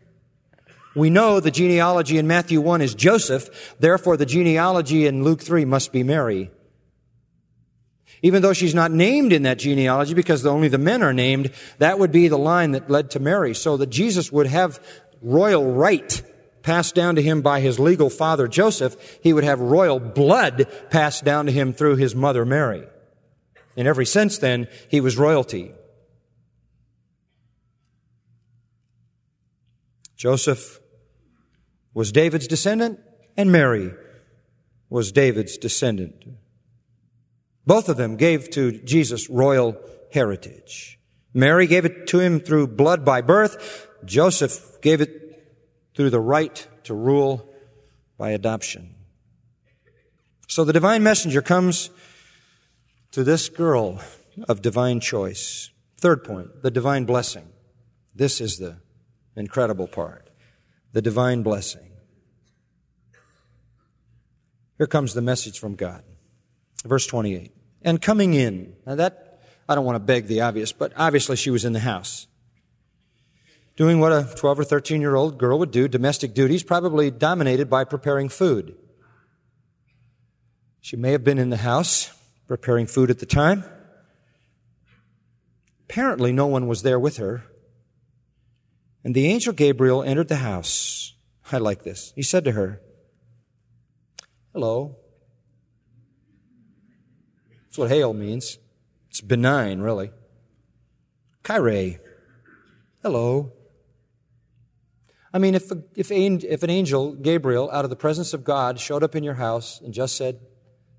[0.94, 5.64] We know the genealogy in Matthew 1 is Joseph, therefore the genealogy in Luke 3
[5.64, 6.50] must be Mary.
[8.22, 11.98] Even though she's not named in that genealogy because only the men are named, that
[11.98, 13.54] would be the line that led to Mary.
[13.54, 14.80] So that Jesus would have
[15.20, 16.22] royal right
[16.64, 19.20] passed down to him by his legal father Joseph.
[19.22, 22.84] He would have royal blood passed down to him through his mother Mary.
[23.76, 25.72] In every sense then, he was royalty.
[30.16, 30.80] Joseph
[31.92, 32.98] was David's descendant,
[33.36, 33.92] and Mary
[34.88, 36.24] was David's descendant.
[37.66, 39.76] Both of them gave to Jesus royal
[40.12, 40.98] heritage.
[41.34, 43.88] Mary gave it to him through blood by birth.
[44.04, 45.23] Joseph gave it
[45.94, 47.48] through the right to rule
[48.18, 48.94] by adoption.
[50.48, 51.90] So the divine messenger comes
[53.12, 54.00] to this girl
[54.48, 55.70] of divine choice.
[55.98, 57.48] Third point, the divine blessing.
[58.14, 58.76] This is the
[59.36, 60.30] incredible part.
[60.92, 61.90] The divine blessing.
[64.78, 66.02] Here comes the message from God.
[66.84, 67.52] Verse 28.
[67.82, 68.74] And coming in.
[68.86, 71.80] Now that, I don't want to beg the obvious, but obviously she was in the
[71.80, 72.26] house.
[73.76, 77.68] Doing what a 12 or 13 year old girl would do, domestic duties, probably dominated
[77.68, 78.76] by preparing food.
[80.80, 82.12] She may have been in the house
[82.46, 83.64] preparing food at the time.
[85.88, 87.44] Apparently, no one was there with her.
[89.02, 91.14] And the angel Gabriel entered the house.
[91.50, 92.12] I like this.
[92.14, 92.80] He said to her,
[94.52, 94.96] Hello.
[97.64, 98.58] That's what hail means.
[99.10, 100.10] It's benign, really.
[101.42, 101.98] Chaire.
[103.02, 103.52] Hello.
[105.34, 109.02] I mean, if, if, if an angel, Gabriel, out of the presence of God, showed
[109.02, 110.38] up in your house and just said,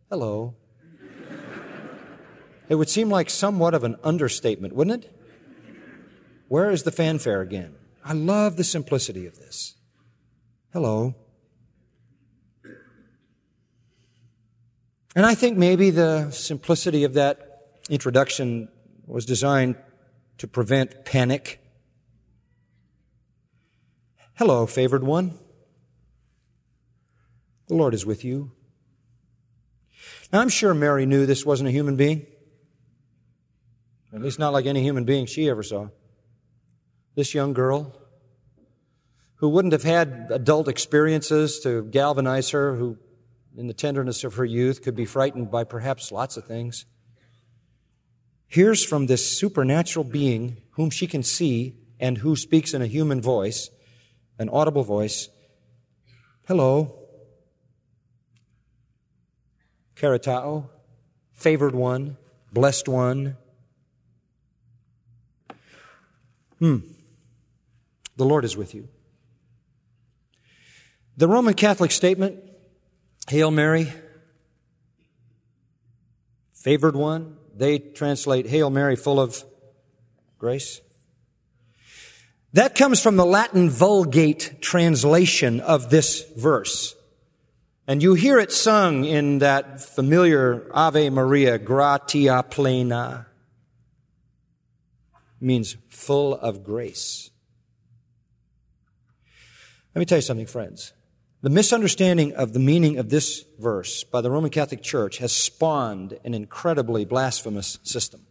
[0.10, 0.56] hello,
[2.70, 5.16] it would seem like somewhat of an understatement, wouldn't it?
[6.50, 7.76] Where is the fanfare again?
[8.04, 9.76] I love the simplicity of this.
[10.74, 11.16] Hello.
[15.16, 18.68] And I think maybe the simplicity of that introduction
[19.08, 19.78] was designed
[20.40, 21.65] to prevent panic.
[24.38, 25.40] Hello, favored one.
[27.68, 28.52] The Lord is with you.
[30.34, 32.26] Now, I'm sure Mary knew this wasn't a human being.
[34.14, 35.88] At least not like any human being she ever saw.
[37.16, 37.96] This young girl,
[39.36, 42.98] who wouldn't have had adult experiences to galvanize her, who
[43.56, 46.86] in the tenderness of her youth, could be frightened by perhaps lots of things,
[48.50, 53.22] hears from this supernatural being whom she can see and who speaks in a human
[53.22, 53.70] voice,
[54.38, 55.30] an audible voice,
[56.48, 56.94] Hello,
[59.96, 60.70] charitoō,
[61.34, 62.18] favored one,
[62.54, 63.38] blessed one.
[66.60, 66.78] Hmm.
[68.18, 68.88] The Lord is with you.
[71.18, 72.40] The Roman Catholic statement
[73.28, 73.92] Hail Mary,
[76.54, 77.38] favored one.
[77.56, 79.44] They translate Hail Mary, full of
[80.38, 80.82] grace.
[82.56, 86.96] That comes from the Latin Vulgate translation of this verse.
[87.86, 93.28] And you hear it sung in that familiar Ave Maria, gratia plena.
[95.42, 97.30] Means full of grace.
[99.94, 100.94] Let me tell you something, friends.
[101.42, 106.18] The misunderstanding of the meaning of this verse by the Roman Catholic Church has spawned
[106.24, 108.26] an incredibly blasphemous system.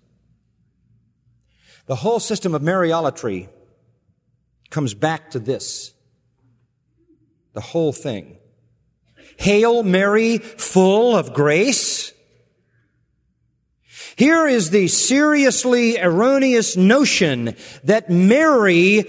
[1.84, 3.50] The whole system of Mariolatry
[4.74, 5.94] comes back to this.
[7.52, 8.38] The whole thing.
[9.38, 12.12] Hail Mary, full of grace.
[14.16, 19.02] Here is the seriously erroneous notion that Mary,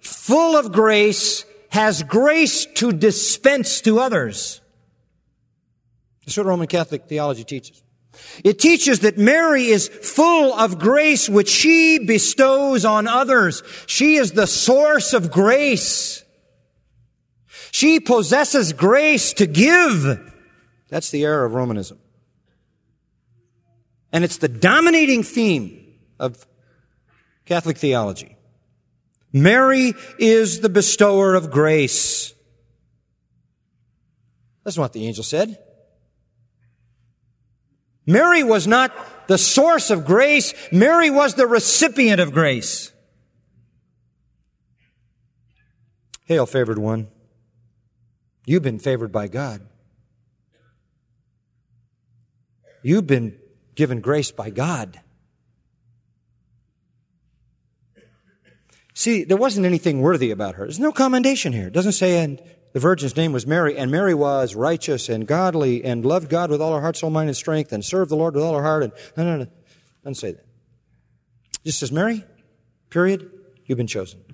[0.00, 4.62] full of grace, has grace to dispense to others.
[6.24, 7.83] That's what Roman Catholic theology teaches.
[8.42, 13.62] It teaches that Mary is full of grace which she bestows on others.
[13.86, 16.24] She is the source of grace.
[17.70, 20.32] She possesses grace to give.
[20.88, 21.98] That's the error of Romanism.
[24.12, 26.46] And it's the dominating theme of
[27.46, 28.36] Catholic theology.
[29.32, 32.32] Mary is the bestower of grace.
[34.62, 35.58] That's not what the angel said.
[38.06, 38.92] Mary was not
[39.26, 40.52] the source of grace.
[40.70, 42.92] Mary was the recipient of grace.
[46.26, 47.08] Hail, favored one.
[48.46, 49.62] You've been favored by God.
[52.82, 53.38] You've been
[53.74, 55.00] given grace by God.
[58.92, 60.64] See, there wasn't anything worthy about her.
[60.64, 61.66] There's no commendation here.
[61.66, 62.40] It doesn't say, and
[62.74, 66.60] the virgin's name was Mary, and Mary was righteous and godly and loved God with
[66.60, 68.82] all her heart, soul, mind, and strength, and served the Lord with all her heart.
[68.82, 69.46] And no, no, no.
[70.02, 70.44] Doesn't say that.
[71.64, 72.24] Just says, Mary,
[72.90, 73.30] period,
[73.64, 74.24] you've been chosen.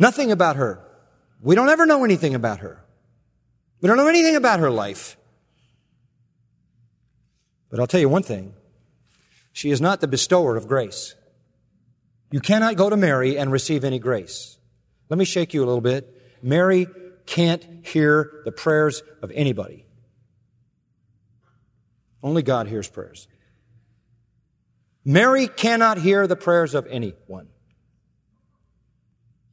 [0.00, 0.84] Nothing about her.
[1.40, 2.84] We don't ever know anything about her.
[3.80, 5.16] We don't know anything about her life.
[7.70, 8.54] But I'll tell you one thing.
[9.52, 11.14] She is not the bestower of grace.
[12.32, 14.58] You cannot go to Mary and receive any grace.
[15.12, 16.40] Let me shake you a little bit.
[16.42, 16.86] Mary
[17.26, 19.84] can't hear the prayers of anybody.
[22.22, 23.28] Only God hears prayers.
[25.04, 27.48] Mary cannot hear the prayers of anyone.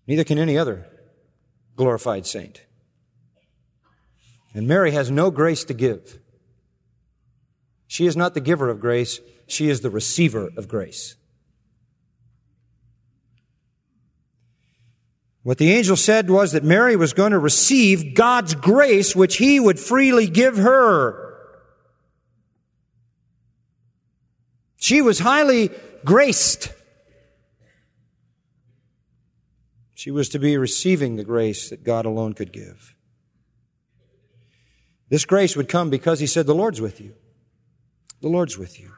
[0.08, 0.88] Neither can any other
[1.76, 2.64] glorified saint.
[4.54, 6.20] And Mary has no grace to give.
[7.86, 11.18] She is not the giver of grace, she is the receiver of grace.
[15.44, 19.60] What the angel said was that Mary was going to receive God's grace, which he
[19.60, 21.38] would freely give her.
[24.78, 25.72] She was highly
[26.04, 26.74] graced.
[29.94, 32.96] She was to be receiving the grace that God alone could give.
[35.10, 37.16] This grace would come because he said, The Lord's with you.
[38.22, 38.92] The Lord's with you.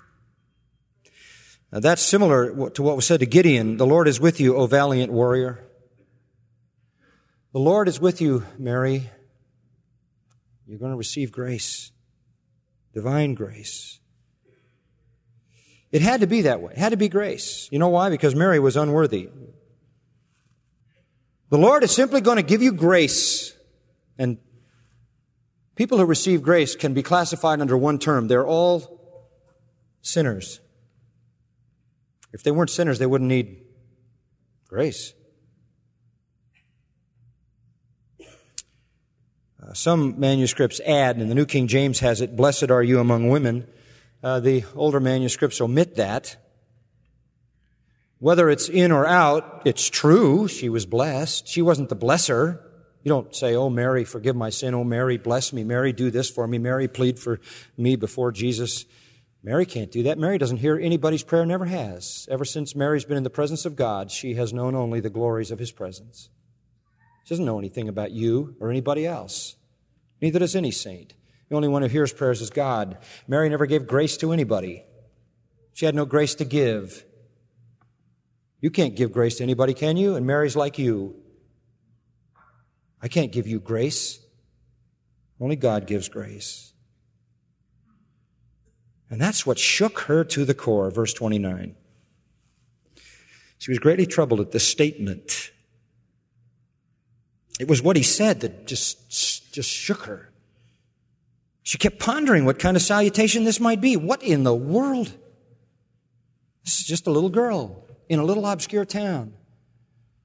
[1.71, 3.77] Now that's similar to what was said to Gideon.
[3.77, 5.63] The Lord is with you, O valiant warrior.
[7.53, 9.09] The Lord is with you, Mary.
[10.65, 11.91] You're going to receive grace,
[12.93, 13.99] divine grace.
[15.91, 16.71] It had to be that way.
[16.71, 17.67] It had to be grace.
[17.69, 18.09] You know why?
[18.09, 19.29] Because Mary was unworthy.
[21.49, 23.53] The Lord is simply going to give you grace.
[24.17, 24.37] And
[25.75, 28.29] people who receive grace can be classified under one term.
[28.29, 29.27] They're all
[30.01, 30.61] sinners.
[32.31, 33.65] If they weren't sinners, they wouldn't need
[34.69, 35.13] grace.
[39.73, 43.67] Some manuscripts add, and the New King James has it, Blessed are you among women.
[44.23, 46.37] Uh, the older manuscripts omit that.
[48.19, 50.47] Whether it's in or out, it's true.
[50.47, 51.47] She was blessed.
[51.47, 52.59] She wasn't the blesser.
[53.03, 54.75] You don't say, Oh, Mary, forgive my sin.
[54.75, 55.63] Oh, Mary, bless me.
[55.63, 56.59] Mary, do this for me.
[56.59, 57.39] Mary, plead for
[57.77, 58.85] me before Jesus.
[59.43, 60.19] Mary can't do that.
[60.19, 62.27] Mary doesn't hear anybody's prayer, never has.
[62.29, 65.49] Ever since Mary's been in the presence of God, she has known only the glories
[65.49, 66.29] of His presence.
[67.23, 69.55] She doesn't know anything about you or anybody else.
[70.21, 71.13] Neither does any saint.
[71.49, 72.97] The only one who hears prayers is God.
[73.27, 74.83] Mary never gave grace to anybody.
[75.73, 77.03] She had no grace to give.
[78.61, 80.15] You can't give grace to anybody, can you?
[80.15, 81.15] And Mary's like you.
[83.01, 84.19] I can't give you grace.
[85.39, 86.71] Only God gives grace.
[89.09, 91.75] And that's what shook her to the core, verse 29.
[93.57, 95.51] She was greatly troubled at this statement.
[97.59, 100.31] It was what he said that just, just shook her.
[101.63, 103.95] She kept pondering what kind of salutation this might be.
[103.95, 105.15] What in the world?
[106.63, 109.33] This is just a little girl in a little obscure town,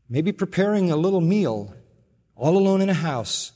[0.08, 1.74] maybe preparing a little meal,
[2.34, 3.52] all alone in a house.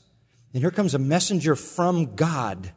[0.53, 2.71] And here comes a messenger from God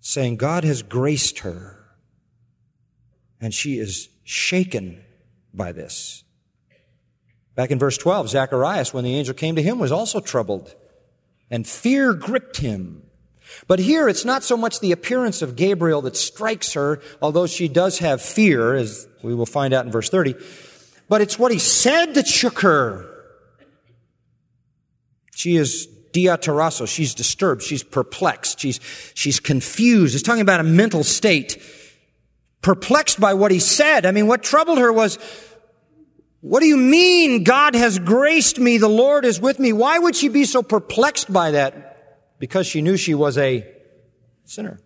[0.00, 1.76] saying, God has graced her.
[3.40, 5.02] And she is shaken
[5.52, 6.24] by this.
[7.54, 10.74] Back in verse 12, Zacharias, when the angel came to him, was also troubled
[11.50, 13.02] and fear gripped him.
[13.66, 17.68] But here it's not so much the appearance of Gabriel that strikes her, although she
[17.68, 20.34] does have fear, as we will find out in verse 30,
[21.08, 23.06] but it's what he said that shook her.
[25.34, 26.86] She is diatarasso.
[26.86, 27.62] She's disturbed.
[27.62, 28.60] She's perplexed.
[28.60, 28.78] She's,
[29.14, 30.14] she's confused.
[30.14, 31.60] It's talking about a mental state.
[32.62, 34.06] Perplexed by what he said.
[34.06, 35.18] I mean, what troubled her was
[36.40, 38.78] what do you mean God has graced me?
[38.78, 39.72] The Lord is with me.
[39.72, 42.38] Why would she be so perplexed by that?
[42.38, 43.66] Because she knew she was a
[44.44, 44.80] sinner.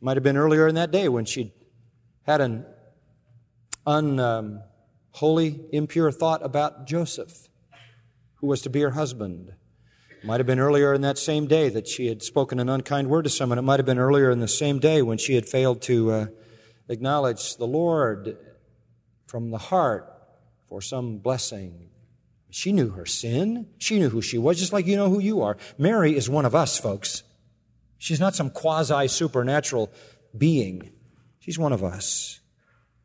[0.00, 1.52] Might have been earlier in that day when she
[2.22, 2.66] had an
[3.84, 7.48] unholy, impure thought about Joseph,
[8.36, 9.54] who was to be her husband.
[10.22, 13.22] Might have been earlier in that same day that she had spoken an unkind word
[13.22, 13.58] to someone.
[13.58, 16.26] It might have been earlier in the same day when she had failed to uh,
[16.88, 18.36] acknowledge the Lord
[19.36, 20.10] from the heart
[20.66, 21.90] for some blessing.
[22.48, 23.66] She knew her sin.
[23.76, 25.58] She knew who she was, just like you know who you are.
[25.76, 27.22] Mary is one of us, folks.
[27.98, 29.92] She's not some quasi supernatural
[30.34, 30.90] being.
[31.38, 32.40] She's one of us.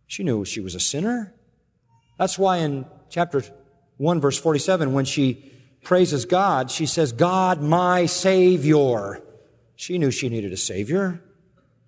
[0.07, 1.33] She knew she was a sinner.
[2.17, 3.43] That's why in chapter
[3.97, 5.51] 1, verse 47, when she
[5.83, 9.21] praises God, she says, God, my Savior.
[9.75, 11.21] She knew she needed a Savior.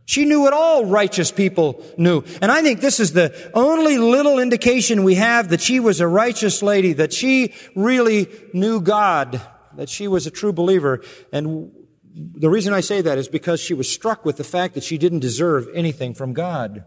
[0.06, 2.24] She knew what all righteous people knew.
[2.42, 6.08] And I think this is the only little indication we have that she was a
[6.08, 9.42] righteous lady, that she really knew God,
[9.78, 11.02] that she was a true believer.
[11.32, 11.72] And
[12.14, 14.98] the reason I say that is because she was struck with the fact that she
[14.98, 16.84] didn't deserve anything from God.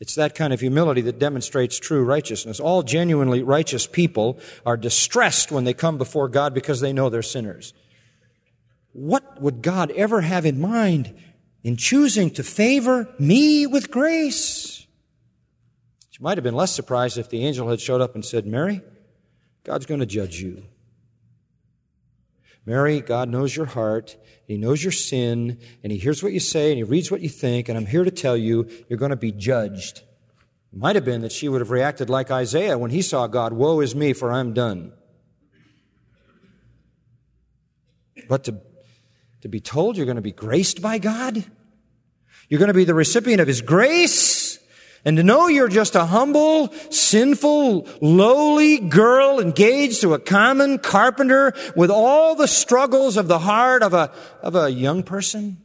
[0.00, 2.58] It's that kind of humility that demonstrates true righteousness.
[2.58, 7.22] All genuinely righteous people are distressed when they come before God because they know they're
[7.22, 7.74] sinners.
[8.92, 11.14] What would God ever have in mind
[11.62, 14.86] in choosing to favor me with grace?
[16.10, 18.82] She might have been less surprised if the angel had showed up and said, Mary,
[19.64, 20.64] God's going to judge you.
[22.66, 26.70] Mary, God knows your heart, He knows your sin, and He hears what you say,
[26.70, 29.16] and He reads what you think, and I'm here to tell you, you're going to
[29.16, 30.02] be judged.
[30.72, 33.52] It might have been that she would have reacted like Isaiah when he saw God,
[33.52, 34.92] Woe is me, for I'm done.
[38.28, 38.60] But to,
[39.42, 41.44] to be told you're going to be graced by God,
[42.48, 44.58] you're going to be the recipient of His grace,
[45.04, 51.54] and to know you're just a humble, sinful, lowly girl engaged to a common carpenter
[51.74, 54.12] with all the struggles of the heart of a,
[54.42, 55.58] of a young person?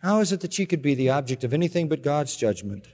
[0.00, 2.86] How is it that she could be the object of anything but God's judgment?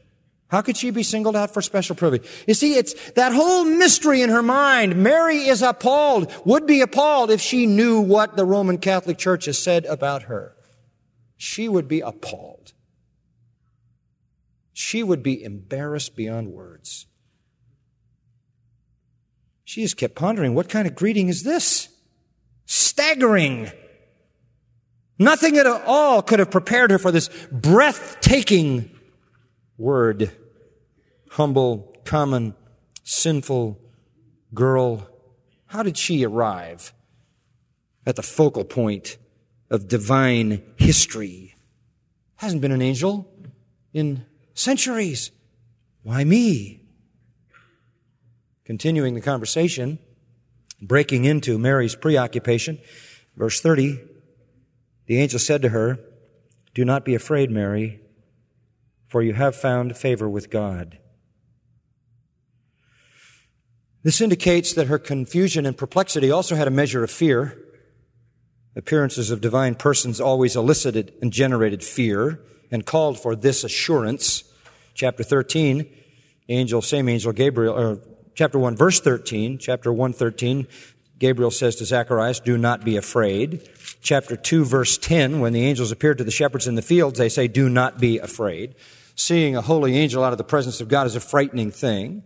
[0.49, 2.27] How could she be singled out for special privilege?
[2.47, 4.97] You see, it's that whole mystery in her mind.
[4.97, 9.59] Mary is appalled, would be appalled if she knew what the Roman Catholic Church has
[9.59, 10.55] said about her.
[11.37, 12.73] She would be appalled
[14.79, 17.07] she would be embarrassed beyond words.
[19.65, 21.89] She just kept pondering, what kind of greeting is this?
[22.65, 23.73] Staggering.
[25.19, 28.89] Nothing at all could have prepared her for this breathtaking
[29.79, 30.31] word.
[31.31, 32.55] Humble, common,
[33.05, 33.81] sinful
[34.53, 35.09] girl.
[35.67, 36.93] How did she arrive
[38.05, 39.17] at the focal point
[39.71, 41.55] of divine history?
[42.37, 43.33] Hasn't been an angel
[43.93, 44.27] in
[44.59, 45.31] Centuries.
[46.03, 46.81] Why me?
[48.65, 50.01] Continuing the conversation,
[50.83, 52.81] breaking into Mary's preoccupation,
[53.37, 54.01] verse 30,
[55.07, 56.01] the angel said to her,
[56.75, 58.01] Do not be afraid, Mary,
[59.09, 60.99] for you have found favor with God.
[64.03, 67.59] This indicates that her confusion and perplexity also had a measure of fear.
[68.77, 72.41] Appearances of divine persons always elicited and generated fear
[72.71, 74.45] and called for this assurance
[74.95, 75.89] chapter 13,
[76.49, 78.01] angel, same angel, Gabriel, or
[78.35, 80.67] chapter 1, verse 13, chapter 1, 13,
[81.19, 83.69] Gabriel says to Zacharias, do not be afraid.
[84.01, 87.29] Chapter 2, verse 10, when the angels appeared to the shepherds in the fields, they
[87.29, 88.75] say, do not be afraid.
[89.19, 92.23] Seeing a holy angel out of the presence of God is a frightening thing.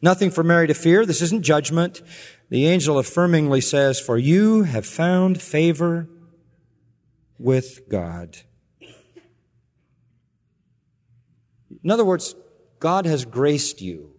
[0.00, 1.04] Nothing for Mary to fear.
[1.04, 2.02] This isn't judgment.
[2.50, 6.08] The angel affirmingly says, for you have found favor
[7.36, 8.38] with God.
[11.82, 12.36] In other words,
[12.78, 14.12] God has graced you.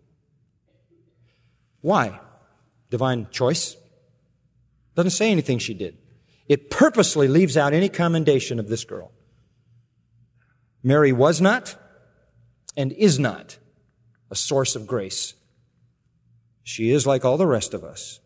[1.79, 2.19] Why?
[2.89, 3.77] Divine choice?
[4.95, 5.97] Doesn't say anything she did.
[6.49, 9.13] It purposely leaves out any commendation of this girl.
[10.83, 11.75] Mary was not
[12.77, 13.57] and is not
[14.31, 15.33] a source of grace.
[16.63, 18.19] She is like all the rest of us,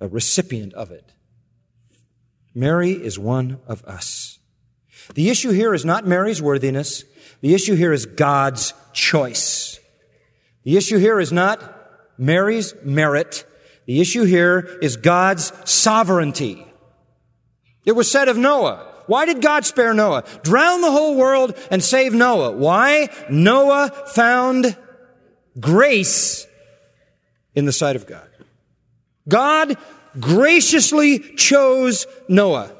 [0.00, 1.12] a recipient of it.
[2.54, 4.38] Mary is one of us.
[5.14, 7.04] The issue here is not Mary's worthiness.
[7.40, 9.80] The issue here is God's choice.
[10.64, 11.60] The issue here is not
[12.18, 13.44] Mary's merit.
[13.86, 16.66] The issue here is God's sovereignty.
[17.84, 18.91] It was said of Noah.
[19.06, 20.24] Why did God spare Noah?
[20.42, 22.52] Drown the whole world and save Noah.
[22.52, 23.08] Why?
[23.30, 24.76] Noah found
[25.58, 26.46] grace
[27.54, 28.28] in the sight of God.
[29.28, 29.76] God
[30.18, 32.72] graciously chose Noah.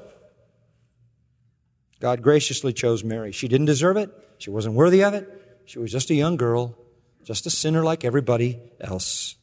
[2.00, 3.32] God graciously chose Mary.
[3.32, 4.10] She didn't deserve it.
[4.38, 5.62] She wasn't worthy of it.
[5.66, 6.76] She was just a young girl,
[7.22, 9.36] just a sinner like everybody else.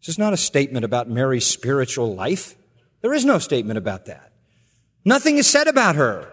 [0.00, 2.56] This is not a statement about Mary's spiritual life.
[3.00, 4.31] There is no statement about that.
[5.04, 6.28] Nothing is said about her.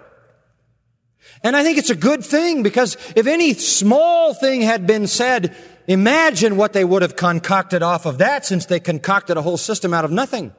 [1.43, 5.55] And I think it's a good thing because if any small thing had been said,
[5.88, 9.93] imagine what they would have concocted off of that since they concocted a whole system
[9.93, 10.53] out of nothing.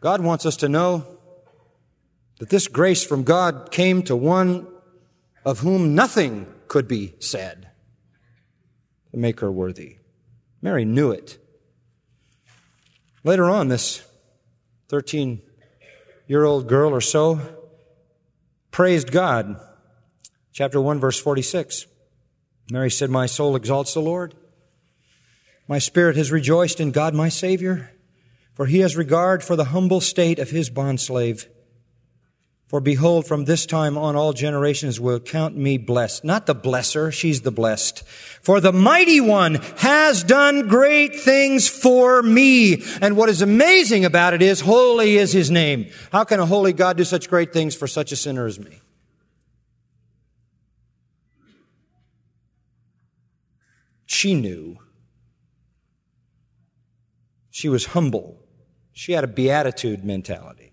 [0.00, 1.04] God wants us to know
[2.38, 4.68] that this grace from God came to one
[5.44, 7.70] of whom nothing could be said
[9.10, 9.96] to make her worthy.
[10.62, 11.38] Mary knew it.
[13.26, 14.06] Later on, this
[14.88, 15.42] 13
[16.28, 17.40] year old girl or so
[18.70, 19.60] praised God.
[20.52, 21.86] Chapter 1, verse 46.
[22.70, 24.36] Mary said, My soul exalts the Lord.
[25.66, 27.90] My spirit has rejoiced in God my Savior,
[28.54, 31.48] for he has regard for the humble state of his bondslave.
[32.66, 36.24] For behold, from this time on all generations will count me blessed.
[36.24, 38.02] Not the blesser, she's the blessed.
[38.42, 42.82] For the mighty one has done great things for me.
[43.00, 45.86] And what is amazing about it is, holy is his name.
[46.10, 48.80] How can a holy God do such great things for such a sinner as me?
[54.06, 54.78] She knew.
[57.50, 58.42] She was humble.
[58.92, 60.65] She had a beatitude mentality.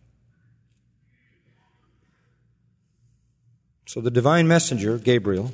[3.93, 5.53] So the divine messenger, Gabriel,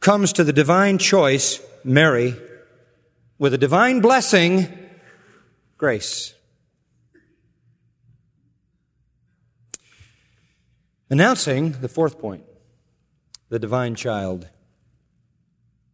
[0.00, 2.36] comes to the divine choice, Mary,
[3.38, 4.68] with a divine blessing,
[5.78, 6.34] grace.
[11.08, 12.44] Announcing the fourth point,
[13.48, 14.46] the divine child.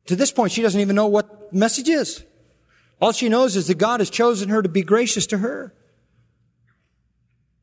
[0.06, 2.24] To this point, she doesn't even know what message is.
[3.00, 5.72] All she knows is that God has chosen her to be gracious to her.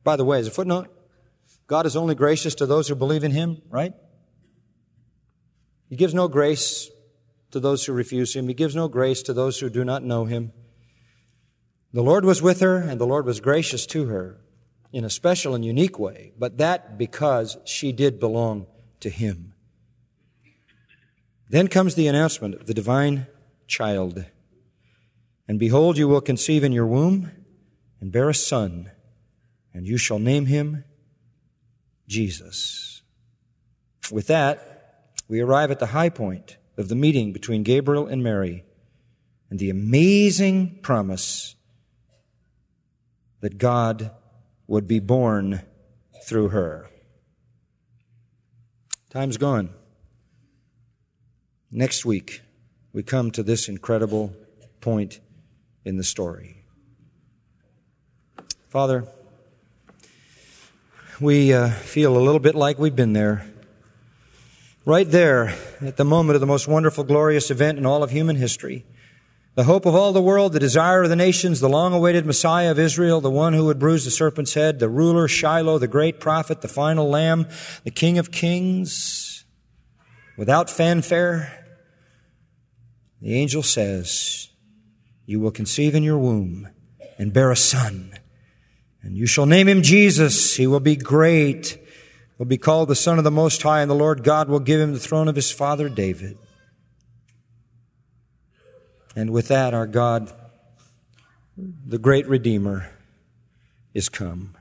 [0.02, 0.93] By the way, as a footnote,
[1.66, 3.92] God is only gracious to those who believe in Him, right?
[5.88, 6.90] He gives no grace
[7.50, 8.48] to those who refuse Him.
[8.48, 10.52] He gives no grace to those who do not know Him.
[11.92, 14.40] The Lord was with her, and the Lord was gracious to her
[14.92, 18.66] in a special and unique way, but that because she did belong
[19.00, 19.54] to Him.
[21.48, 23.26] Then comes the announcement of the divine
[23.66, 24.24] child.
[25.46, 27.30] And behold, you will conceive in your womb
[28.00, 28.90] and bear a son,
[29.72, 30.84] and you shall name him
[32.06, 33.02] Jesus.
[34.10, 38.64] With that, we arrive at the high point of the meeting between Gabriel and Mary
[39.50, 41.54] and the amazing promise
[43.40, 44.10] that God
[44.66, 45.62] would be born
[46.26, 46.88] through her.
[49.10, 49.70] Time's gone.
[51.70, 52.40] Next week,
[52.92, 54.34] we come to this incredible
[54.80, 55.20] point
[55.84, 56.64] in the story.
[58.68, 59.06] Father,
[61.20, 63.46] we uh, feel a little bit like we've been there.
[64.84, 68.36] Right there, at the moment of the most wonderful, glorious event in all of human
[68.36, 68.84] history.
[69.54, 72.72] The hope of all the world, the desire of the nations, the long awaited Messiah
[72.72, 76.18] of Israel, the one who would bruise the serpent's head, the ruler, Shiloh, the great
[76.18, 77.46] prophet, the final lamb,
[77.84, 79.44] the King of kings.
[80.36, 81.64] Without fanfare,
[83.22, 84.48] the angel says,
[85.24, 86.68] You will conceive in your womb
[87.16, 88.18] and bear a son
[89.04, 90.56] and you shall name him Jesus.
[90.56, 91.78] He will be great.
[92.38, 94.80] Will be called the Son of the Most High, and the Lord God will give
[94.80, 96.36] him the throne of his father David.
[99.14, 100.32] And with that, our God,
[101.56, 102.90] the great Redeemer,
[103.92, 104.56] is come.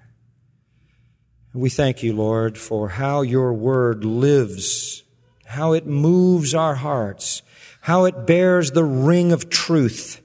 [1.55, 5.03] We thank you, Lord, for how your word lives,
[5.45, 7.41] how it moves our hearts,
[7.81, 10.22] how it bears the ring of truth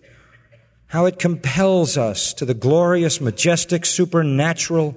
[0.89, 4.97] how it compels us to the glorious, majestic, supernatural,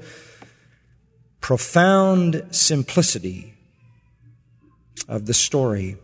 [1.42, 3.54] profound simplicity
[5.08, 5.98] of the story.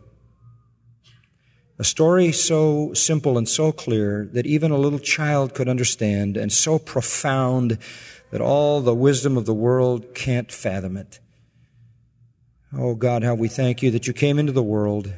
[1.80, 6.52] A story so simple and so clear that even a little child could understand, and
[6.52, 7.78] so profound
[8.32, 11.20] that all the wisdom of the world can't fathom it.
[12.76, 15.14] Oh God, how we thank you that you came into the world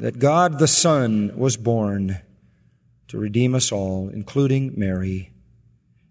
[0.00, 2.20] that God the Son was born
[3.08, 5.30] to redeem us all, including Mary.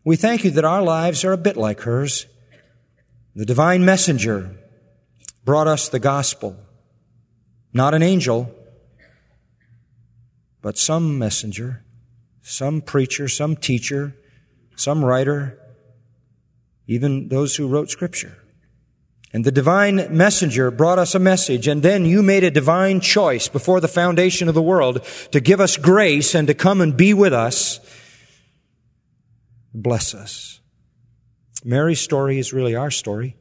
[0.04, 2.28] We thank you that our lives are a bit like hers.
[3.36, 4.56] The divine messenger
[5.44, 6.56] brought us the gospel.
[7.74, 8.54] Not an angel,
[10.62, 11.84] but some messenger,
[12.44, 14.16] some preacher, some teacher,
[14.76, 15.60] some writer,
[16.86, 18.39] even those who wrote scripture.
[19.32, 23.48] And the divine messenger brought us a message, and then you made a divine choice
[23.48, 27.14] before the foundation of the world to give us grace and to come and be
[27.14, 27.80] with us.
[29.72, 30.62] Bless us.
[31.64, 33.36] Mary's story is really our story.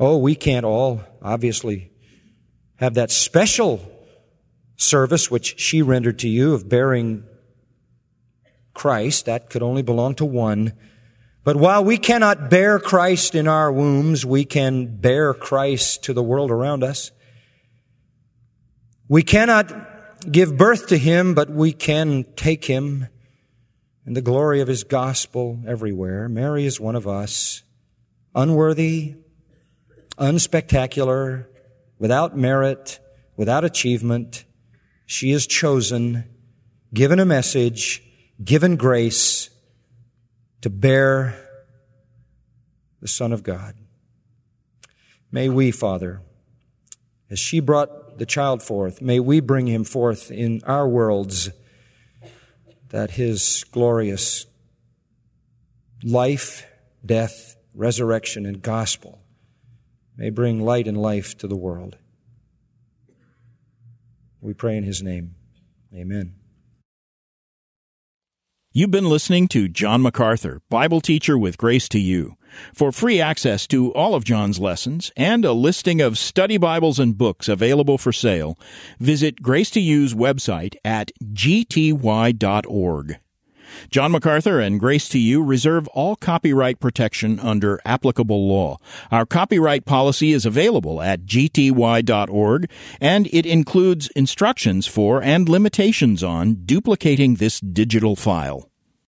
[0.00, 1.92] Oh, we can't all, obviously,
[2.76, 3.80] have that special
[4.76, 7.24] service which she rendered to you of bearing
[8.74, 9.26] Christ.
[9.26, 10.72] That could only belong to one.
[11.44, 16.22] But while we cannot bear Christ in our wombs, we can bear Christ to the
[16.22, 17.10] world around us.
[19.08, 23.08] We cannot give birth to Him, but we can take Him
[24.04, 26.28] in the glory of His gospel everywhere.
[26.28, 27.62] Mary is one of us,
[28.34, 29.14] unworthy,
[30.18, 31.46] unspectacular,
[31.98, 32.98] without merit,
[33.36, 34.44] without achievement.
[35.06, 36.24] She is chosen,
[36.92, 38.02] given a message,
[38.42, 39.48] given grace,
[40.60, 41.36] to bear
[43.00, 43.74] the Son of God.
[45.30, 46.22] May we, Father,
[47.30, 51.50] As she brought the child forth, may we bring him forth in our worlds
[52.88, 54.46] that his glorious
[56.02, 56.66] life,
[57.04, 59.20] death, resurrection, and gospel
[60.16, 61.98] may bring light and life to the world.
[64.40, 65.34] We pray in his name.
[65.94, 66.37] Amen.
[68.78, 72.36] You've been listening to John MacArthur, Bible teacher with Grace to You.
[72.72, 77.18] For free access to all of John's lessons and a listing of study Bibles and
[77.18, 78.56] books available for sale,
[79.00, 83.18] visit Grace to You's website at gty.org.
[83.90, 88.78] John MacArthur and Grace to You reserve all copyright protection under applicable law.
[89.10, 92.70] Our copyright policy is available at gty.org
[93.00, 98.67] and it includes instructions for and limitations on duplicating this digital file.